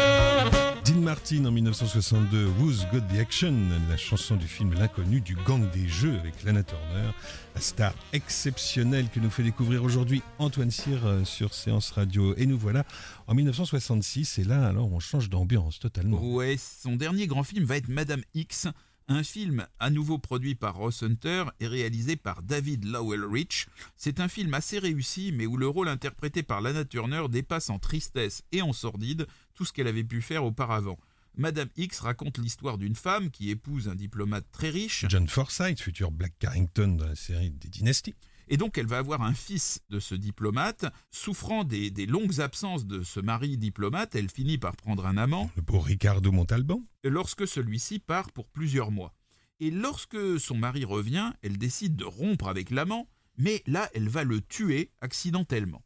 Martin 1.05 1.44
en 1.44 1.52
1962, 1.52 2.46
Who's 2.59 2.86
Got 2.90 3.02
the 3.14 3.18
Action, 3.20 3.55
la 3.90 3.96
chanson 3.98 4.36
du 4.36 4.48
film 4.48 4.72
L'inconnu 4.72 5.20
du 5.20 5.36
gang 5.46 5.70
des 5.70 5.86
jeux 5.86 6.18
avec 6.18 6.42
Lana 6.44 6.62
Turner, 6.62 7.11
la 7.55 7.61
star 7.61 7.94
exceptionnelle 8.14 9.11
que 9.11 9.20
nous 9.20 9.28
fait 9.28 9.42
découvrir 9.42 9.84
aujourd'hui 9.84 10.22
Antoine 10.38 10.70
Cyr 10.70 11.05
euh, 11.05 11.24
sur 11.24 11.52
Séance 11.52 11.90
Radio. 11.90 12.34
Et 12.38 12.46
nous 12.46 12.59
voilà 12.59 12.84
en 13.26 13.34
1966 13.34 14.38
et 14.38 14.44
là 14.44 14.66
alors 14.66 14.90
on 14.90 14.98
change 14.98 15.28
d'ambiance 15.28 15.78
totalement. 15.78 16.18
Ouais, 16.22 16.57
son 16.57 16.96
dernier 16.96 17.26
grand 17.26 17.44
film 17.44 17.64
va 17.64 17.76
être 17.76 17.88
Madame 17.88 18.22
X 18.32 18.68
un 19.09 19.22
film 19.22 19.66
à 19.78 19.90
nouveau 19.90 20.18
produit 20.18 20.55
par 20.55 20.76
Ross 20.76 21.02
Hunter 21.02 21.44
et 21.61 21.66
réalisé 21.66 22.16
par 22.16 22.42
David 22.42 22.84
Lowell 22.84 23.24
Rich. 23.24 23.66
C'est 23.96 24.20
un 24.20 24.28
film 24.28 24.55
assez 24.55 24.78
réussi, 24.78 25.32
mais 25.32 25.46
où 25.46 25.57
le 25.57 25.68
rôle 25.68 25.88
interprété 25.88 26.42
par 26.42 26.61
Lana 26.61 26.84
Turner 26.84 27.24
dépasse 27.28 27.70
en 27.70 27.78
tristesse 27.78 28.42
et 28.52 28.62
en 28.62 28.72
sordide 28.72 29.26
tout 29.55 29.64
ce 29.64 29.72
qu'elle 29.72 29.88
avait 29.88 30.05
pu 30.05 30.22
faire 30.22 30.44
auparavant. 30.44 30.98
Madame 31.36 31.68
X 31.76 32.00
raconte 32.00 32.38
l'histoire 32.38 32.78
d'une 32.78 32.94
femme 32.94 33.30
qui 33.30 33.50
épouse 33.50 33.88
un 33.88 33.96
diplomate 33.96 34.46
très 34.52 34.70
riche. 34.70 35.05
John 35.09 35.28
Forsythe, 35.28 35.80
futur 35.80 36.12
Black 36.12 36.32
Carrington 36.38 36.88
dans 36.96 37.07
la 37.07 37.16
série 37.16 37.50
des 37.50 37.68
Dynasties. 37.68 38.14
Et 38.49 38.57
donc 38.57 38.78
elle 38.78 38.86
va 38.86 38.99
avoir 38.99 39.22
un 39.22 39.34
fils 39.34 39.80
de 39.90 40.01
ce 40.01 40.14
diplomate. 40.14 40.86
Souffrant 41.11 41.64
des, 41.64 41.90
des, 41.90 42.07
longues 42.07 42.40
absences 42.40 42.86
de 42.86 43.03
ce 43.03 43.20
mari 43.20 43.57
diplomate, 43.57 44.14
elle 44.14 44.30
finit 44.30 44.59
par 44.59 44.76
prendre 44.76 45.07
un 45.07 45.16
amant. 45.16 45.51
Le 45.57 45.62
beau 45.62 45.80
Ricardo 45.80 46.32
Montalban. 46.32 46.82
Lorsque 47.05 47.47
celui-ci 47.47 47.99
part 47.99 48.30
pour 48.32 48.49
plusieurs 48.49 48.90
mois. 48.90 49.14
Et 49.61 49.70
lorsque 49.70 50.40
son 50.40 50.57
mari 50.57 50.84
revient, 50.84 51.32
elle 51.42 51.59
décide 51.59 51.97
de 51.97 52.05
rompre 52.05 52.49
avec 52.49 52.70
l'amant, 52.70 53.09
mais 53.38 53.62
là 53.66 53.88
elle 53.95 54.09
va 54.09 54.24
le 54.24 54.40
tuer 54.40 54.90
accidentellement. 55.01 55.82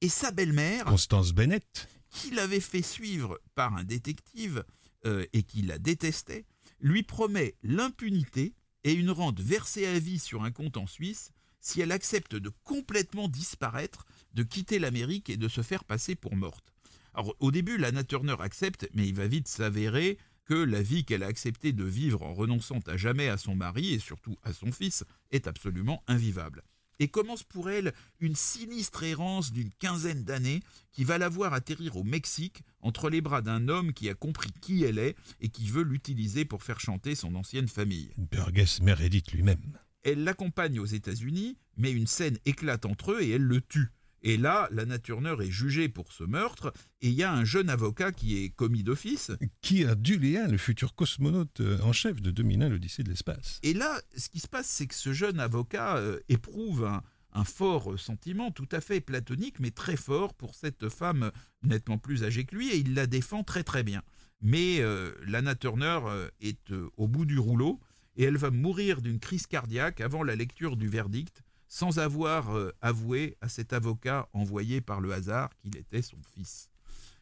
Et 0.00 0.08
sa 0.08 0.32
belle-mère, 0.32 0.84
Constance 0.84 1.32
Bennett, 1.32 1.88
qui 2.10 2.32
l'avait 2.32 2.60
fait 2.60 2.82
suivre 2.82 3.40
par 3.54 3.74
un 3.76 3.84
détective 3.84 4.64
euh, 5.06 5.24
et 5.32 5.44
qui 5.44 5.62
la 5.62 5.78
détestait, 5.78 6.44
lui 6.80 7.04
promet 7.04 7.54
l'impunité 7.62 8.54
et 8.84 8.92
une 8.92 9.10
rente 9.10 9.40
versée 9.40 9.86
à 9.86 9.98
vie 9.98 10.18
sur 10.18 10.42
un 10.42 10.50
compte 10.50 10.76
en 10.76 10.86
Suisse 10.86 11.30
si 11.62 11.80
elle 11.80 11.92
accepte 11.92 12.34
de 12.34 12.50
complètement 12.64 13.28
disparaître, 13.28 14.04
de 14.34 14.42
quitter 14.42 14.78
l'Amérique 14.78 15.30
et 15.30 15.38
de 15.38 15.48
se 15.48 15.62
faire 15.62 15.84
passer 15.84 16.14
pour 16.14 16.36
morte. 16.36 16.74
Alors 17.14 17.34
au 17.40 17.50
début, 17.50 17.78
Lana 17.78 18.04
Turner 18.04 18.36
accepte, 18.40 18.88
mais 18.92 19.08
il 19.08 19.14
va 19.14 19.26
vite 19.26 19.48
s'avérer 19.48 20.18
que 20.44 20.54
la 20.54 20.82
vie 20.82 21.04
qu'elle 21.04 21.22
a 21.22 21.28
accepté 21.28 21.72
de 21.72 21.84
vivre 21.84 22.22
en 22.22 22.34
renonçant 22.34 22.80
à 22.86 22.96
jamais 22.96 23.28
à 23.28 23.38
son 23.38 23.54
mari 23.54 23.94
et 23.94 23.98
surtout 23.98 24.36
à 24.42 24.52
son 24.52 24.72
fils 24.72 25.04
est 25.30 25.46
absolument 25.46 26.02
invivable. 26.08 26.62
Et 26.98 27.08
commence 27.08 27.42
pour 27.42 27.70
elle 27.70 27.92
une 28.20 28.36
sinistre 28.36 29.02
errance 29.02 29.52
d'une 29.52 29.70
quinzaine 29.70 30.24
d'années 30.24 30.60
qui 30.92 31.04
va 31.04 31.18
la 31.18 31.28
voir 31.28 31.52
atterrir 31.52 31.96
au 31.96 32.04
Mexique 32.04 32.62
entre 32.80 33.08
les 33.08 33.20
bras 33.20 33.42
d'un 33.42 33.68
homme 33.68 33.92
qui 33.92 34.08
a 34.08 34.14
compris 34.14 34.50
qui 34.60 34.84
elle 34.84 34.98
est 34.98 35.16
et 35.40 35.48
qui 35.48 35.68
veut 35.68 35.82
l'utiliser 35.82 36.44
pour 36.44 36.62
faire 36.62 36.80
chanter 36.80 37.14
son 37.14 37.34
ancienne 37.34 37.68
famille. 37.68 38.12
Burgess 38.18 38.80
Meredith 38.80 39.32
lui-même. 39.32 39.78
Elle 40.02 40.24
l'accompagne 40.24 40.80
aux 40.80 40.86
États-Unis, 40.86 41.56
mais 41.76 41.92
une 41.92 42.06
scène 42.06 42.38
éclate 42.44 42.86
entre 42.86 43.12
eux 43.12 43.22
et 43.22 43.30
elle 43.30 43.42
le 43.42 43.60
tue. 43.60 43.90
Et 44.24 44.36
là, 44.36 44.68
Lana 44.70 45.00
Turner 45.00 45.34
est 45.40 45.50
jugée 45.50 45.88
pour 45.88 46.12
ce 46.12 46.22
meurtre, 46.22 46.72
et 47.00 47.08
il 47.08 47.14
y 47.14 47.24
a 47.24 47.32
un 47.32 47.44
jeune 47.44 47.68
avocat 47.68 48.12
qui 48.12 48.44
est 48.44 48.50
commis 48.50 48.84
d'office. 48.84 49.32
Qui 49.62 49.84
a 49.84 49.96
Duléa, 49.96 50.46
le 50.46 50.58
futur 50.58 50.94
cosmonaute 50.94 51.60
euh, 51.60 51.80
en 51.82 51.92
chef 51.92 52.22
de 52.22 52.30
2001, 52.30 52.68
l'Odyssée 52.68 53.02
de 53.02 53.08
l'espace. 53.08 53.58
Et 53.64 53.74
là, 53.74 54.00
ce 54.16 54.28
qui 54.28 54.38
se 54.38 54.46
passe, 54.46 54.68
c'est 54.68 54.86
que 54.86 54.94
ce 54.94 55.12
jeune 55.12 55.40
avocat 55.40 55.96
euh, 55.96 56.20
éprouve 56.28 56.84
un, 56.84 57.02
un, 57.32 57.42
fort 57.42 57.98
sentiment, 57.98 58.52
tout 58.52 58.68
à 58.70 58.80
fait 58.80 59.00
platonique, 59.00 59.58
mais 59.58 59.72
très 59.72 59.96
fort 59.96 60.34
pour 60.34 60.54
cette 60.54 60.88
femme 60.88 61.32
nettement 61.64 61.98
plus 61.98 62.22
âgée 62.22 62.44
que 62.44 62.54
lui, 62.54 62.70
et 62.70 62.76
il 62.76 62.94
la 62.94 63.08
défend 63.08 63.42
très 63.42 63.64
très 63.64 63.82
bien. 63.82 64.02
Mais 64.42 64.80
euh, 64.80 65.12
Lana 65.24 65.54
Turner 65.54 66.00
euh, 66.04 66.28
est 66.40 66.72
euh, 66.72 66.90
au 66.96 67.06
bout 67.06 67.24
du 67.24 67.38
rouleau, 67.38 67.80
et 68.16 68.24
elle 68.24 68.36
va 68.36 68.50
mourir 68.50 69.02
d'une 69.02 69.20
crise 69.20 69.46
cardiaque 69.46 70.00
avant 70.00 70.22
la 70.22 70.36
lecture 70.36 70.76
du 70.76 70.88
verdict 70.88 71.42
sans 71.68 71.98
avoir 71.98 72.54
euh, 72.54 72.70
avoué 72.82 73.36
à 73.40 73.48
cet 73.48 73.72
avocat 73.72 74.28
envoyé 74.34 74.80
par 74.80 75.00
le 75.00 75.12
hasard 75.12 75.56
qu'il 75.56 75.76
était 75.76 76.02
son 76.02 76.18
fils. 76.34 76.68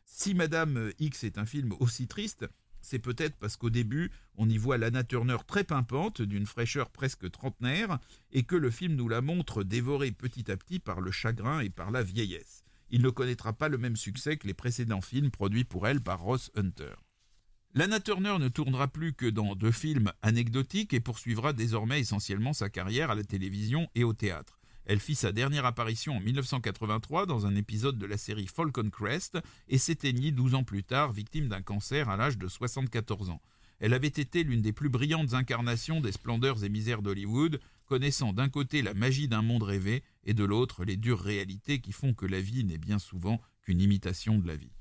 Si 0.05 0.35
Madame 0.35 0.91
X 0.99 1.23
est 1.23 1.39
un 1.39 1.47
film 1.47 1.73
aussi 1.79 2.09
triste, 2.09 2.47
c'est 2.83 2.99
peut-être 2.99 3.37
parce 3.37 3.57
qu'au 3.57 3.71
début, 3.71 4.11
on 4.37 4.49
y 4.49 4.59
voit 4.59 4.79
Lana 4.79 5.05
Turner 5.05 5.37
très 5.47 5.65
pimpante, 5.65 6.23
d'une 6.23 6.47
fraîcheur 6.47 6.91
presque 6.91 7.31
trentenaire, 7.31 7.99
et 8.33 8.43
que 8.43 8.57
le 8.57 8.71
film 8.71 8.97
nous 8.97 9.09
la 9.09 9.21
montre 9.21 9.63
dévorée 9.63 10.13
petit 10.13 10.51
à 10.51 10.57
petit 10.57 10.79
par 10.79 11.01
le 11.01 11.11
chagrin 11.11 11.61
et 11.61 11.71
par 11.71 11.91
la 11.91 12.03
vieillesse. 12.03 12.65
Il 12.91 13.03
ne 13.03 13.11
connaîtra 13.11 13.53
pas 13.53 13.69
le 13.69 13.79
même 13.79 13.97
succès 13.97 14.37
que 14.37 14.49
les 14.49 14.55
précédents 14.55 15.01
films 15.01 15.31
produits 15.31 15.65
pour 15.65 15.87
elle 15.87 16.01
par 16.01 16.21
Ross 16.21 16.51
Hunter. 16.57 16.95
Lana 17.73 18.01
Turner 18.01 18.37
ne 18.41 18.49
tournera 18.49 18.89
plus 18.89 19.13
que 19.13 19.27
dans 19.27 19.55
deux 19.55 19.71
films 19.71 20.13
anecdotiques 20.23 20.93
et 20.93 20.99
poursuivra 20.99 21.53
désormais 21.53 22.01
essentiellement 22.01 22.53
sa 22.53 22.69
carrière 22.69 23.13
à 23.13 23.15
la 23.15 23.23
télévision 23.23 23.89
et 23.95 24.03
au 24.03 24.13
théâtre. 24.13 24.59
Elle 24.87 24.99
fit 24.99 25.15
sa 25.15 25.31
dernière 25.31 25.65
apparition 25.65 26.17
en 26.17 26.21
1983 26.21 27.27
dans 27.27 27.47
un 27.47 27.55
épisode 27.55 27.97
de 27.97 28.07
la 28.07 28.17
série 28.17 28.49
Falcon 28.49 28.91
Crest 28.91 29.39
et 29.69 29.79
s'éteignit 29.79 30.33
12 30.33 30.57
ans 30.57 30.65
plus 30.65 30.83
tard, 30.83 31.13
victime 31.13 31.47
d'un 31.47 31.63
cancer 31.63 32.09
à 32.09 32.17
l'âge 32.17 32.39
de 32.39 32.49
74 32.49 33.31
ans. 33.31 33.41
Elle 33.79 33.95
avait 33.95 34.09
été 34.09 34.43
l'une 34.43 34.63
des 34.63 34.73
plus 34.73 34.89
brillantes 34.89 35.35
incarnations 35.35 36.01
des 36.01 36.11
splendeurs 36.11 36.65
et 36.65 36.69
misères 36.69 37.03
d'Hollywood, 37.03 37.61
connaissant 37.87 38.33
d'un 38.33 38.49
côté 38.49 38.83
la 38.83 38.95
magie 38.95 39.29
d'un 39.29 39.43
monde 39.43 39.63
rêvé 39.63 40.03
et 40.25 40.35
de 40.35 40.43
l'autre 40.43 40.85
les 40.85 40.97
dures 40.97 41.21
réalités 41.21 41.79
qui 41.79 41.93
font 41.93 42.15
que 42.15 42.27
la 42.27 42.41
vie 42.41 42.65
n'est 42.65 42.79
bien 42.79 42.99
souvent 42.99 43.41
qu'une 43.63 43.81
imitation 43.81 44.41
de 44.41 44.49
la 44.49 44.57
vie. 44.57 44.73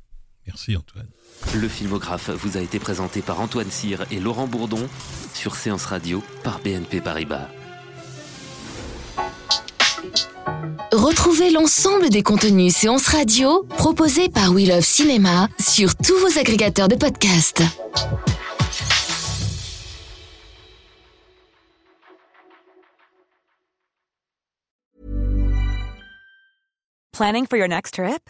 Merci 0.48 0.76
Antoine. 0.76 1.08
Le 1.56 1.68
filmographe 1.68 2.30
vous 2.30 2.58
a 2.58 2.62
été 2.62 2.80
présenté 2.80 3.22
par 3.22 3.40
Antoine 3.40 3.70
Cyr 3.72 4.06
et 4.12 4.20
Laurent 4.20 4.48
Bourdon 4.48 4.88
sur 5.34 5.56
Séance 5.56 5.86
Radio 5.86 6.24
par 6.44 6.60
BNP 6.60 7.02
Paribas. 7.02 7.48
Retrouvez 10.92 11.52
l'ensemble 11.52 12.10
des 12.10 12.24
contenus 12.24 12.76
séances 12.76 13.08
radio 13.08 13.64
proposés 13.78 14.28
par 14.28 14.52
We 14.52 14.68
Love 14.68 14.82
Cinéma 14.84 15.48
sur 15.60 15.96
tous 15.96 16.18
vos 16.18 16.40
agrégateurs 16.40 16.88
de 16.88 16.96
podcasts. 16.96 17.64
Planning 27.14 27.46
for 27.46 27.58
your 27.58 27.68
next 27.68 27.96
trip? 27.96 28.30